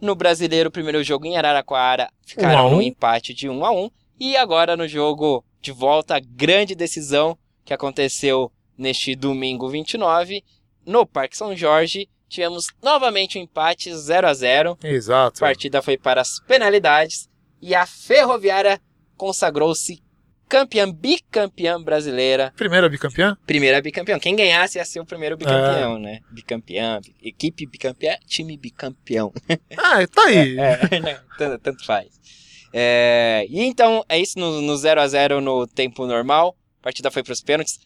[0.00, 2.70] No Brasileiro, o primeiro jogo em Araraquara, ficaram Um a um.
[2.76, 7.36] no empate de 1 a 1 E agora no jogo de volta, a grande decisão
[7.64, 10.42] que aconteceu neste domingo 29,
[10.86, 15.36] no Parque São Jorge, tivemos novamente um empate 0 a 0 Exato.
[15.38, 17.28] a partida foi para as penalidades
[17.62, 18.80] e a Ferroviária
[19.16, 20.02] consagrou-se
[20.48, 22.52] campeã, bicampeã brasileira.
[22.56, 23.36] Primeira bicampeã?
[23.46, 24.18] Primeira bicampeã.
[24.18, 25.38] Quem ganhasse ia ser o primeiro É.
[25.38, 26.20] bicampeão, né?
[26.30, 29.32] Bicampeã, equipe bicampeã, time bicampeão.
[29.76, 30.56] Ah, tá aí.
[30.58, 32.08] É, não, tanto, tanto faz.
[32.72, 36.56] É, e então, é isso no, no 0 a 0 no tempo normal.
[36.80, 37.78] A partida foi para os pênaltis.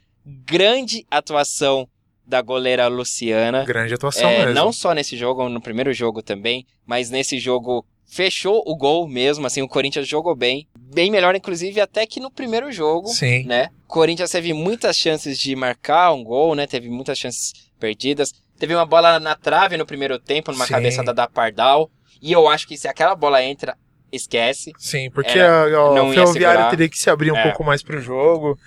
[0.44, 1.88] Grande atuação
[2.26, 3.64] da goleira Luciana.
[3.64, 4.54] Grande atuação É, mesmo.
[4.54, 9.46] Não só nesse jogo, no primeiro jogo também, mas nesse jogo fechou o gol mesmo,
[9.46, 13.44] assim, o Corinthians jogou bem, bem melhor inclusive até que no primeiro jogo, Sim.
[13.44, 13.68] né?
[13.84, 16.66] O Corinthians teve muitas chances de marcar um gol, né?
[16.66, 18.32] Teve muitas chances perdidas.
[18.58, 20.72] Teve uma bola na trave no primeiro tempo, numa Sim.
[20.74, 23.76] cabeçada da Pardal, e eu acho que se aquela bola entra,
[24.10, 24.72] esquece.
[24.78, 27.42] Sim, porque Era- a, a Ferroviária teria que se abrir um É.
[27.44, 28.58] pouco mais pro jogo.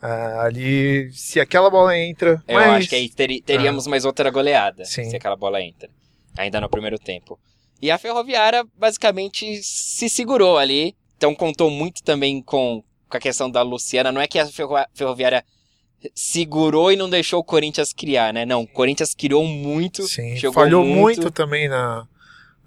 [0.00, 2.42] Ah, ali, se aquela bola entra.
[2.46, 2.68] Eu mas...
[2.80, 5.08] acho que aí teri- teríamos mais outra goleada, Sim.
[5.08, 5.88] se aquela bola entra.
[6.36, 7.38] Ainda no primeiro tempo.
[7.80, 10.94] E a Ferroviária basicamente se segurou ali.
[11.16, 14.12] Então contou muito também com, com a questão da Luciana.
[14.12, 15.42] Não é que a Ferro- Ferroviária
[16.14, 18.44] segurou e não deixou o Corinthians criar, né?
[18.44, 20.02] Não, o Corinthians criou muito.
[20.06, 21.30] Sim, falhou muito.
[21.30, 22.06] também na,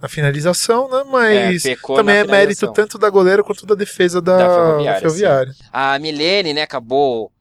[0.01, 1.03] na finalização, né?
[1.11, 5.53] Mas É, também é mérito tanto da goleira quanto da defesa da, Da Ferroviária, Ferroviária.
[5.71, 7.31] A Milene, né, acabou.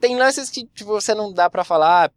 [0.00, 2.10] Tem lances que tipo, você não dá pra falar, ah,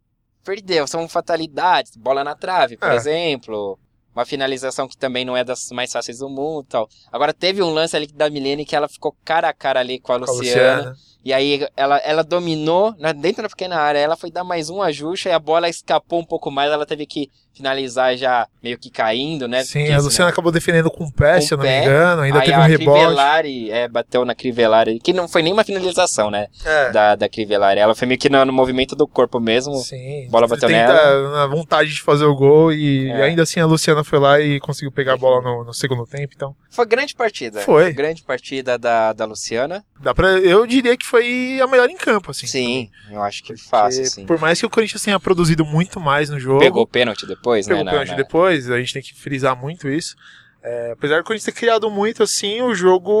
[0.44, 2.96] perdeu, são fatalidades, bola na trave, por É.
[2.96, 3.78] exemplo.
[4.14, 6.88] Uma finalização que também não é das mais fáceis do mundo e tal.
[7.12, 10.10] Agora teve um lance ali da Milene que ela ficou cara a cara ali com
[10.12, 10.96] a Com a Luciana.
[11.26, 14.80] E aí ela, ela dominou na- dentro da pequena área, ela foi dar mais um
[14.80, 18.90] ajuste e a bola escapou um pouco mais, ela teve que finalizar já meio que
[18.90, 19.64] caindo, né?
[19.64, 21.80] Sim, Porque a Luciana acabou defendendo com o pé, Com se eu não pé.
[21.80, 22.22] me engano.
[22.22, 23.00] Ainda aí teve um rebote.
[23.00, 26.48] Crivellari é, bateu na Crivellari, que não foi nem uma finalização, né?
[26.64, 26.90] É.
[26.90, 27.80] Da, da Crivellari.
[27.80, 29.74] Ela foi meio que no, no movimento do corpo mesmo.
[29.76, 30.28] Sim.
[30.30, 31.30] Bola bateu Tenta nela.
[31.30, 33.22] na vontade de fazer o gol e É.
[33.22, 36.34] ainda assim a Luciana foi lá e conseguiu pegar a bola no, no segundo tempo,
[36.36, 37.60] então Foi grande partida.
[37.62, 37.90] Foi.
[37.94, 39.82] Grande partida da, da Luciana.
[39.98, 42.46] dá para eu diria que foi a melhor em campo assim.
[42.46, 44.26] Sim, eu acho que fácil, Porque, sim.
[44.26, 47.66] Por mais que o Corinthians tenha produzido muito mais no jogo, Pegou o pênalti depois,
[47.66, 47.82] pegou né?
[47.82, 50.14] o na- pênalti na- depois, a gente tem que frisar muito isso.
[50.62, 53.12] É, apesar do Corinthians ter criado muito assim, o jogo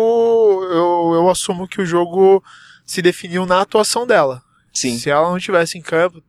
[0.64, 2.42] eu, eu assumo que o jogo
[2.84, 4.42] se definiu na atuação dela.
[4.72, 4.98] Sim.
[4.98, 6.20] Se ela não tivesse em campo,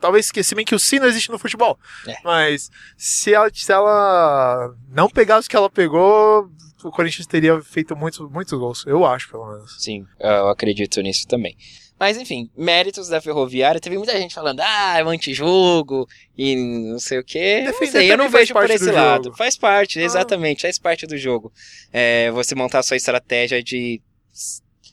[0.00, 1.78] talvez esqueci bem que o sim não existe no futebol.
[2.06, 2.14] É.
[2.22, 6.50] Mas se ela, se ela não pegasse o que ela pegou,
[6.84, 8.84] o Corinthians teria feito muitos, muitos gols.
[8.86, 9.76] Eu acho, pelo menos.
[9.82, 11.56] Sim, eu acredito nisso também.
[11.98, 13.78] Mas enfim, méritos da Ferroviária.
[13.80, 16.56] Teve muita gente falando, ah, é um antijogo e
[16.92, 17.60] não sei o quê.
[17.64, 19.24] Não Defender sei, eu não vejo por esse do lado.
[19.24, 19.36] jogo.
[19.36, 20.02] Faz parte, Ah.
[20.02, 21.52] exatamente, faz parte do jogo.
[21.92, 24.00] É, você montar a sua estratégia de.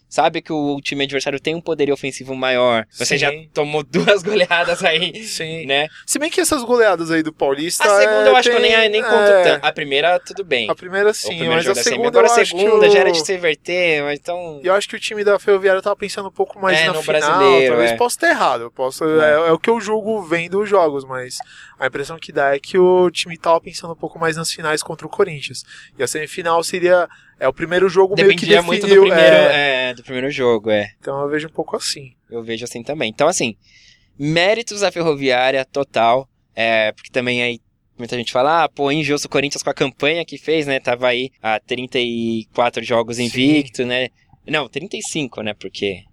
[0.09, 2.85] Sabe que o time adversário tem um poder ofensivo maior.
[2.91, 3.17] Você Sim.
[3.17, 5.65] já tomou duas goleadas aí, Sim.
[5.65, 5.87] né?
[6.05, 7.83] Se bem que essas goleadas aí do Paulista.
[7.83, 9.65] A segunda é, eu acho que eu tem- nem, nem conto é, tanto.
[9.65, 10.69] A primeira, tudo bem.
[10.69, 12.07] A primeira sim, primeiro mas a segunda.
[12.07, 14.61] Agora eu a segunda o- já era de se inverter, mas então.
[14.63, 17.01] Eu acho que o time da Ferroviária tava pensando um pouco mais É, na no
[17.01, 17.19] final.
[17.19, 17.95] brasileiro, Talvez é.
[17.97, 18.61] possa estar errado.
[18.63, 19.29] Eu posso, É.
[19.45, 19.49] é.
[19.49, 21.37] é o que eu julgo vendo os jogos, mas
[21.79, 24.81] a impressão que dá é que o time tava pensando um pouco mais nas finais
[24.81, 25.63] contra o Corinthians.
[25.97, 28.67] E a semifinal seria É o primeiro jogo meio que Dependia definiu.
[28.67, 30.91] muito do primeiro, é, é, do primeiro jogo, é.
[30.99, 32.13] Então eu vejo um pouco assim.
[32.29, 33.09] Eu vejo assim também.
[33.09, 33.55] Então, assim,
[34.17, 36.27] méritos à Ferroviária total.
[36.55, 37.59] É, porque também aí
[37.97, 40.79] muita gente fala, ah, pô, injusto o Corinthians com a campanha que fez, né?
[40.79, 44.09] Tava aí a 34 jogos invicto, né?
[44.47, 45.53] Não, 35, né?
[45.53, 46.03] Porque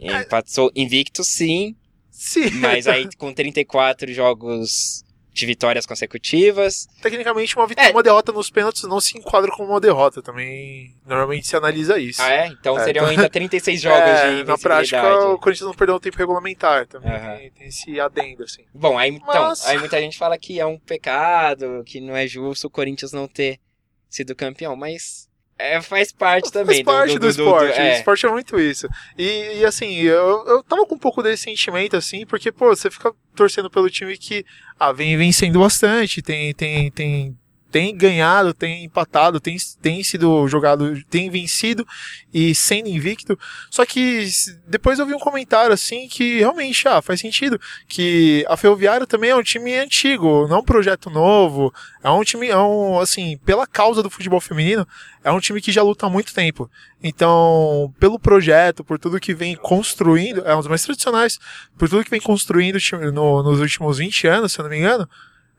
[0.00, 1.76] empatou invicto, sim,
[2.10, 2.50] Sim.
[2.52, 6.88] mas aí com 34 jogos de vitórias consecutivas.
[7.00, 7.92] Tecnicamente, uma, vitória, É.
[7.92, 10.20] uma derrota nos pênaltis não se enquadra como uma derrota.
[10.20, 12.20] Também, normalmente se analisa isso.
[12.20, 12.46] Ah, é?
[12.48, 15.94] Então É, seriam então- ainda 36 jogos É, de Na prática, o Corinthians não perdeu
[15.96, 16.86] o tempo regulamentar.
[16.88, 17.36] Também Aham.
[17.36, 18.64] tem, tem esse adendo, assim.
[18.74, 22.26] Bom, aí, então, Mas- aí muita gente fala que é um pecado, que não é
[22.26, 23.60] justo o Corinthians não ter
[24.08, 25.28] sido campeão, mas
[25.60, 26.82] é, faz parte também.
[26.82, 27.78] Faz parte do, esporte.
[27.78, 27.98] O é.
[27.98, 28.88] esporte é muito isso.
[29.16, 32.90] E, e, assim, eu, eu tava com um pouco desse sentimento, assim, porque, pô, você
[32.90, 34.44] fica torcendo pelo time que
[34.78, 37.38] ah, vem vencendo bastante, tem, tem, tem,
[37.70, 41.86] tem ganhado, tem empatado, tem, tem sido jogado, tem vencido
[42.32, 43.38] e sendo invicto.
[43.70, 44.26] Só que
[44.66, 47.60] depois eu vi um comentário assim que realmente ah, faz sentido.
[47.88, 51.72] Que a Ferroviária também é um time antigo, não é um projeto novo.
[52.02, 54.86] É um time, é um, assim, pela causa do futebol feminino,
[55.22, 56.70] é um time que já luta há muito tempo.
[57.02, 61.38] Então, pelo projeto, por tudo que vem construindo, é um dos mais tradicionais,
[61.78, 62.78] por tudo que vem construindo
[63.12, 65.08] no- nos últimos 20 anos, se eu não me engano,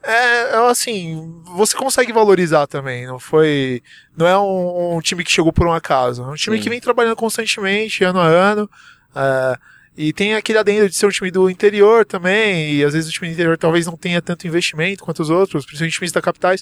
[0.03, 3.81] é, é assim, você consegue valorizar também, não foi,
[4.15, 6.63] não é um, um time que chegou por um acaso, é um time Sim.
[6.63, 8.69] que vem trabalhando constantemente, ano a ano,
[9.15, 9.57] é,
[9.95, 13.13] e tem aquele adendo de ser um time do interior também, e às vezes o
[13.13, 16.61] time do interior talvez não tenha tanto investimento quanto os outros, principalmente times da capitais,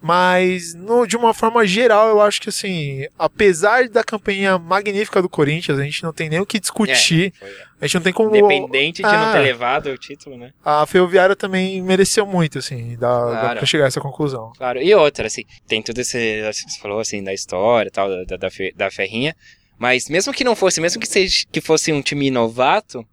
[0.00, 5.28] mas no- de uma forma geral, eu acho que assim, apesar da campanha magnífica do
[5.28, 8.12] Corinthians, a gente não tem nem o que discutir, É, foi- a gente não tem
[8.12, 9.32] como Independente de não Ah.
[9.32, 10.50] ter levado o título, né?
[10.64, 13.56] a Ferroviária também mereceu muito, assim, da, Claro.
[13.58, 14.52] pra chegar a essa conclusão.
[14.56, 14.80] Claro.
[14.80, 16.42] E outra, assim, tem tudo esse.
[16.42, 19.34] Você falou assim, da história tal, da, da, da Ferrinha.
[19.78, 23.06] Mas mesmo que não fosse, mesmo que, seja, que fosse um time novato,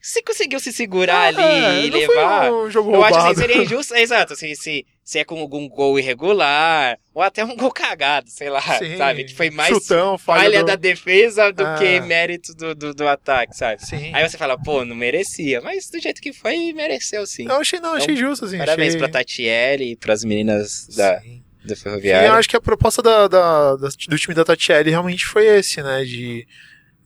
[0.00, 2.48] se conseguiu se segurar ali É, e não levar.
[2.48, 3.32] Foi um jogo Eu acho roubado.
[3.32, 3.94] assim, seria injusto.
[3.94, 8.30] é, Exato, se, se, se é com algum gol irregular, ou até um gol cagado,
[8.30, 9.24] sei lá, Sim, sabe?
[9.24, 11.74] Que foi mais chutão, falha, falha do- da defesa do Ah.
[11.76, 13.84] que mérito do, do, do ataque, sabe?
[13.84, 14.12] Sim.
[14.14, 15.60] Aí você fala, pô, não merecia.
[15.60, 17.46] Mas do jeito que foi, mereceu sim.
[17.46, 18.58] Eu achei, não, achei justo, assim.
[18.58, 18.98] Parabéns achei...
[19.00, 21.42] pra Tatiele e pras meninas da, Sim.
[21.64, 22.26] da E Ferroviária.
[22.28, 25.82] eu acho que a proposta da, da- da- do time da Tatiele realmente foi esse,
[25.82, 26.04] né?
[26.04, 26.46] De,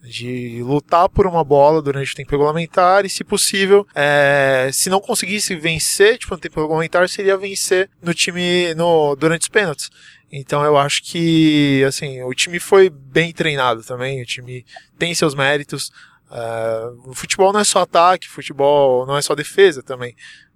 [0.05, 5.01] de lutar por uma bola durante o tempo regulamentar e, se possível, é, se não
[5.01, 9.91] conseguisse vencer, tipo, no tempo regulamentar, seria vencer no time no, durante os pênaltis.
[10.31, 14.65] Então eu acho que, assim, o time foi bem treinado também, o time
[14.99, 15.91] tem seus méritos.
[16.31, 20.15] É, o futebol não é só ataque, futebol não é só defesa também.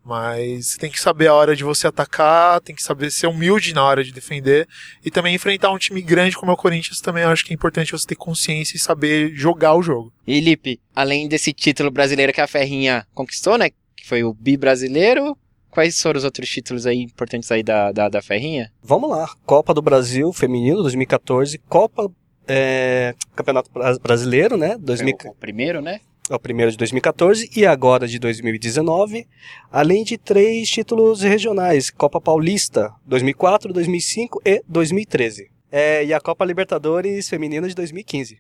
[0.09, 3.85] Mas tem que saber a hora de você atacar, tem que saber ser humilde na
[3.85, 4.67] hora de defender.
[5.05, 7.55] E também enfrentar um time grande como é o Corinthians também eu acho que é
[7.55, 10.11] importante você ter consciência e saber jogar o jogo.
[10.27, 13.69] E Lipe, além desse título brasileiro que a Ferrinha conquistou, né?
[13.95, 15.37] Que foi o bi brasileiro.
[15.71, 18.73] Quais foram os outros títulos aí importantes aí da, da, da Ferrinha?
[18.83, 19.29] Vamos lá.
[19.45, 22.11] Copa do Brasil Feminino 2014, Copa
[22.49, 24.77] é, Campeonato Bra- Brasileiro, né?
[24.81, 26.01] 2000, Foi o, o primeiro, né?
[26.31, 29.27] É o primeiro de 2014 e agora de 2019,
[29.71, 35.51] além de três títulos regionais, Copa Paulista 2004, 2005 e 2013.
[35.71, 38.39] É, e a Copa Libertadores Feminina de 2015.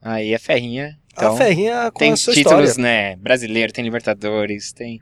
[0.00, 0.98] Aí a Ferrinha.
[1.12, 2.82] Então, a Ferrinha com tem a sua títulos, história.
[2.82, 3.16] né?
[3.16, 4.98] Brasileiro, tem Libertadores, tem.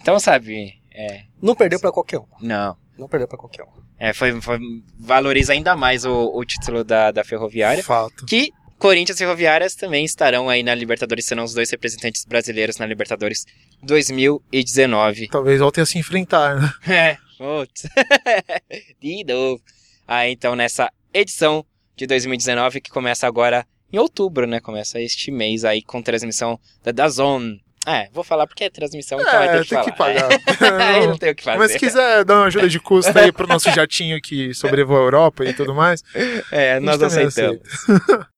[0.00, 1.22] Então, sabe, é.
[1.40, 2.26] Não perdeu pra qualquer um.
[2.40, 2.76] Não.
[2.98, 3.80] Não perdeu pra qualquer um.
[3.98, 4.58] É, foi, foi
[4.98, 7.82] valoriza ainda mais o, o título da, da Ferroviária.
[7.84, 8.24] Fato.
[8.26, 8.50] Que
[8.80, 13.44] Corinthians e Ferroviárias também estarão aí na Libertadores, serão os dois representantes brasileiros na Libertadores
[13.82, 15.28] 2019.
[15.28, 16.72] Talvez voltem a se enfrentar, né?
[16.88, 17.82] É, putz.
[19.00, 19.60] De novo.
[20.08, 21.64] Ah, então nessa edição
[21.96, 24.60] de 2019 que começa agora em outubro, né?
[24.60, 27.56] Começa este mês aí com transmissão da Dazon.
[27.86, 30.28] É, vou falar porque é transmissão, então vai É, ter que tem que falar.
[30.28, 30.88] pagar.
[30.96, 31.58] aí não tem o que fazer.
[31.58, 35.02] Mas se quiser dar uma ajuda de custo aí pro nosso jatinho que sobrevoa a
[35.02, 36.02] Europa e tudo mais,
[36.50, 37.60] É, nós aceitamos.
[37.62, 38.28] aceita.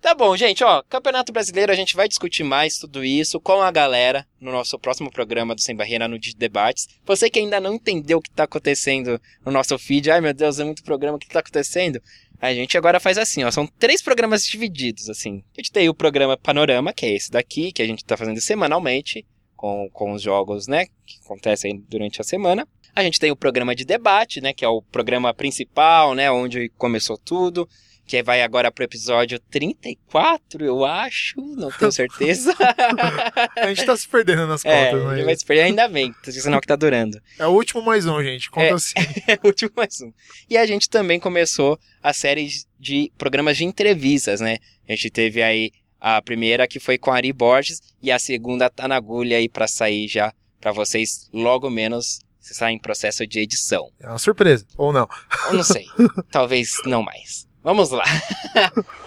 [0.00, 3.70] Tá bom, gente, ó, Campeonato Brasileiro, a gente vai discutir mais tudo isso com a
[3.70, 6.88] galera no nosso próximo programa do Sem Barreira no de Debates.
[7.04, 10.58] Você que ainda não entendeu o que tá acontecendo no nosso feed, ai meu Deus,
[10.58, 12.00] é muito programa, o que tá acontecendo?
[12.40, 15.44] A gente agora faz assim, ó, são três programas divididos, assim.
[15.54, 18.40] A gente tem o programa Panorama, que é esse daqui, que a gente tá fazendo
[18.40, 22.66] semanalmente, com, com os jogos, né, que acontecem durante a semana.
[22.96, 26.70] A gente tem o programa de debate, né, que é o programa principal, né, onde
[26.78, 27.68] começou tudo,
[28.10, 32.52] que vai agora pro episódio 34, eu acho, não tenho certeza.
[33.56, 35.24] A gente tá se perdendo nas é, contas, a gente mas...
[35.26, 37.22] vai se perder, ainda bem, sinal que tá durando.
[37.38, 38.50] É o último mais um, gente.
[38.50, 38.72] Conta É.
[38.72, 38.94] assim.
[39.28, 40.12] É o último mais um.
[40.48, 42.48] E a gente também começou a série
[42.80, 44.58] de programas de entrevistas, né?
[44.88, 48.68] A gente teve aí a primeira que foi com a Ari Borges e a segunda
[48.68, 53.24] tá na agulha aí pra sair já pra vocês logo menos se sair em processo
[53.24, 53.88] de edição.
[54.00, 54.66] É uma surpresa.
[54.76, 55.08] Ou não.
[55.46, 55.86] Eu não sei.
[56.32, 57.48] Talvez não mais.
[57.62, 58.04] Vamos lá.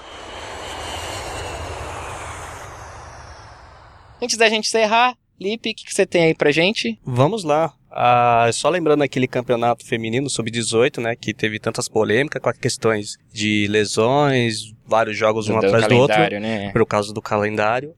[4.21, 6.97] Antes da gente encerrar, Lipe, o que, que você tem aí pra gente?
[7.03, 7.73] Vamos lá.
[7.91, 13.17] Ah, só lembrando aquele campeonato feminino sub-18, né, que teve tantas polêmicas com as questões
[13.31, 16.71] de lesões, vários jogos um Do atrás do outro, calendário, né?
[16.71, 17.93] por causa do calendário.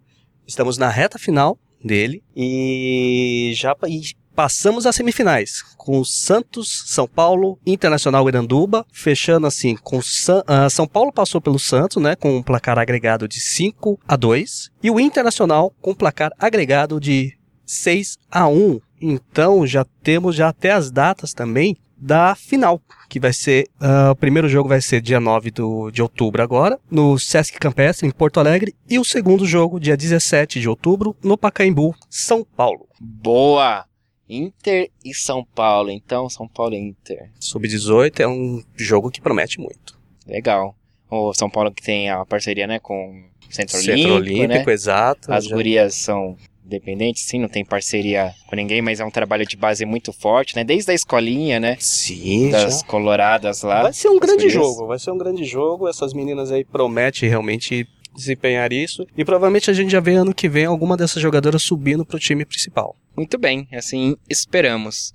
[0.47, 4.01] Estamos na reta final dele e já e
[4.35, 10.87] passamos às semifinais com Santos, São Paulo, Internacional Iranduba, fechando assim com San- ah, São
[10.87, 14.99] Paulo passou pelo Santos, né, com um placar agregado de 5 a 2 e o
[14.99, 18.79] Internacional com um placar agregado de 6 a 1.
[19.01, 24.15] Então já temos já até as datas também da final, que vai ser ah, o
[24.15, 28.39] primeiro jogo vai ser dia 9 do, de outubro agora, no Sesc Campestre em Porto
[28.39, 32.87] Alegre, e o segundo jogo dia 17 de outubro no Pacaembu, São Paulo.
[32.99, 33.85] Boa!
[34.29, 35.89] Inter e São Paulo.
[35.91, 37.29] Então, São Paulo e Inter.
[37.39, 39.97] Sub-18 é um jogo que promete muito.
[40.27, 40.75] Legal.
[41.09, 44.73] O São Paulo que tem a parceria, né, com o Centro, Centro Olímpico, Olímpico, né?
[44.73, 45.31] exato.
[45.31, 49.45] As já- gurias são independentes, sim, não tem parceria com ninguém, mas é um trabalho
[49.45, 50.63] de base muito forte, né?
[50.63, 51.77] Desde a escolinha, né?
[51.79, 52.85] Sim, Das já.
[52.87, 53.83] coloradas lá.
[53.83, 54.53] Vai ser um grande gurias.
[54.53, 55.87] jogo, vai ser um grande jogo.
[55.87, 59.05] Essas meninas aí prometem realmente desempenhar isso.
[59.17, 62.45] E provavelmente a gente já vê ano que vem alguma dessas jogadoras subindo pro time
[62.45, 62.95] principal.
[63.15, 65.13] Muito bem, assim esperamos.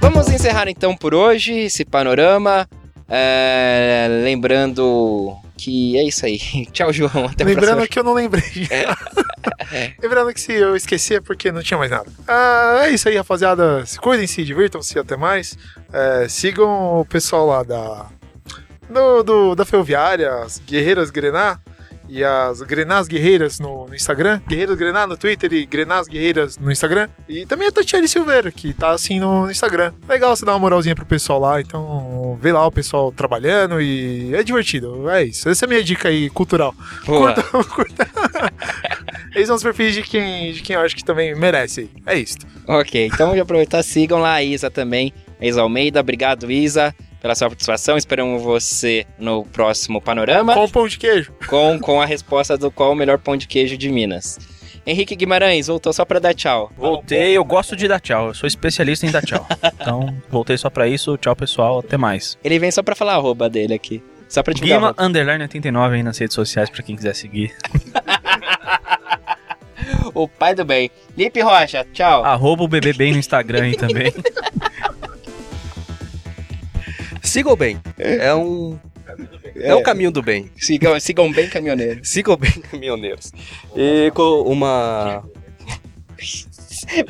[0.00, 2.68] Vamos encerrar então por hoje esse panorama.
[3.08, 6.38] É, lembrando que é isso aí.
[6.72, 7.26] Tchau, João.
[7.26, 8.42] Até a Lembrando que eu não lembrei.
[10.00, 12.10] Lembrando que se eu esqueci é porque não tinha mais nada.
[12.26, 13.84] Ah, é isso aí, rapaziada.
[13.84, 15.56] Se cuidem, se divirtam-se até mais.
[15.92, 18.06] É, sigam o pessoal lá da.
[18.90, 21.58] Do, do- da Ferroviária, as Guerreiras Grená
[22.08, 24.40] e as Grenás Guerreiras no, no Instagram.
[24.48, 27.08] Guerreiras Grená no Twitter e Grenás Guerreiras no Instagram.
[27.28, 29.92] E também a Tatiane Silveira, que tá assim no, no Instagram.
[30.08, 34.34] Legal você dar uma moralzinha pro pessoal lá, então vê lá o pessoal trabalhando e
[34.34, 35.08] é divertido.
[35.08, 35.48] É isso.
[35.48, 36.74] Essa é a minha dica aí cultural.
[37.06, 37.32] Boa.
[37.32, 38.10] Curta, curta.
[39.32, 41.88] Eles são os perfis de quem, de quem eu acho que também merece.
[42.04, 42.38] É isso.
[42.66, 46.00] Ok, então de aproveitar, sigam lá a Isa também, a Isa Almeida.
[46.00, 47.96] Obrigado, Isa, pela sua participação.
[47.96, 50.54] Esperamos você no próximo panorama.
[50.54, 51.32] Com pão de queijo.
[51.46, 54.38] Com, com a resposta do qual o melhor pão de queijo de Minas.
[54.86, 56.72] Henrique Guimarães, voltou só pra dar tchau.
[56.76, 58.28] Voltei, eu gosto de dar tchau.
[58.28, 59.46] Eu sou especialista em dar tchau.
[59.80, 61.16] Então, voltei só pra isso.
[61.18, 61.80] Tchau, pessoal.
[61.80, 62.38] Até mais.
[62.42, 64.02] Ele vem só pra falar a arroba dele aqui.
[64.28, 64.78] Só pra divulgar.
[64.78, 64.94] Guima.
[64.98, 67.54] Underline 89 aí nas redes sociais pra quem quiser seguir.
[70.14, 70.90] O pai do bem.
[71.16, 72.24] Lipe Rocha, tchau.
[72.24, 74.12] Arroba o bebê bem no Instagram aí também.
[77.30, 77.80] Sigam bem.
[77.96, 78.76] É um.
[79.54, 80.50] É um caminho do bem.
[80.56, 82.00] Sigam, sigam bem, caminhoneiro.
[82.02, 83.30] Sigam bem, caminhoneiros.
[83.76, 85.22] E com uma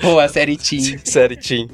[0.03, 0.99] Boa, série Team.
[1.05, 1.69] série Team.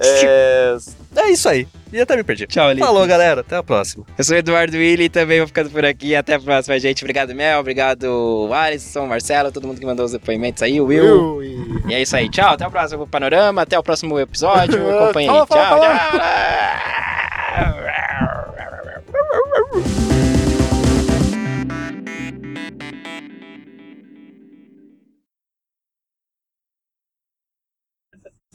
[0.00, 0.76] É...
[1.16, 1.66] é isso aí.
[1.92, 2.46] E até me perdi.
[2.46, 2.80] Tchau, Lipe.
[2.80, 3.40] Falou, galera.
[3.40, 4.06] Até a próxima.
[4.16, 6.14] Eu sou o Eduardo Willi também vou ficando por aqui.
[6.14, 7.02] Até a próxima, gente.
[7.02, 7.58] Obrigado, Mel.
[7.58, 11.04] Obrigado, Alisson, Marcelo, todo mundo que mandou os depoimentos aí, o Will.
[11.04, 11.90] Eu e...
[11.90, 12.30] E é isso aí.
[12.30, 12.54] Tchau.
[12.54, 13.62] Até o próximo panorama.
[13.62, 14.78] Até o próximo episódio.
[14.96, 15.34] Acompanhe aí.
[15.34, 15.98] Fala, fala, Tchau, fala.
[15.98, 17.11] tchau.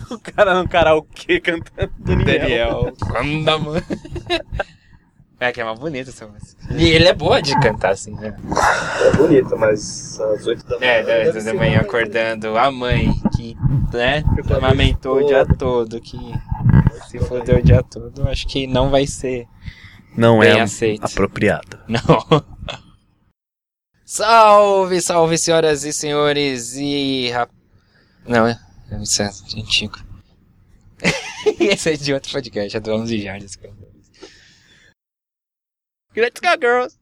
[0.10, 2.94] O cara no karaokê cantando Daniel.
[3.00, 3.82] Quando mano.
[5.40, 6.60] É que é mais bonita essa música.
[6.74, 8.36] E ele é boa de cantar assim, né?
[9.06, 13.56] É bonito, mas às 8 da É, da, da manhã acordando a mãe que,
[13.94, 14.24] né,
[14.58, 16.18] amamentou o dia todo, que
[17.10, 19.48] se fodeu o dia todo, acho que não vai ser
[20.16, 21.04] Não bem é aceito.
[21.06, 21.80] apropriado.
[21.88, 22.58] Não.
[24.06, 27.52] Salve, salve, senhoras e senhores e rap...
[28.26, 28.58] Não, é,
[29.02, 29.26] isso é
[29.58, 29.98] antigo.
[31.60, 33.58] Esse é de outro podcast, é do 11 Jardas.
[36.16, 36.97] Let's go, girls!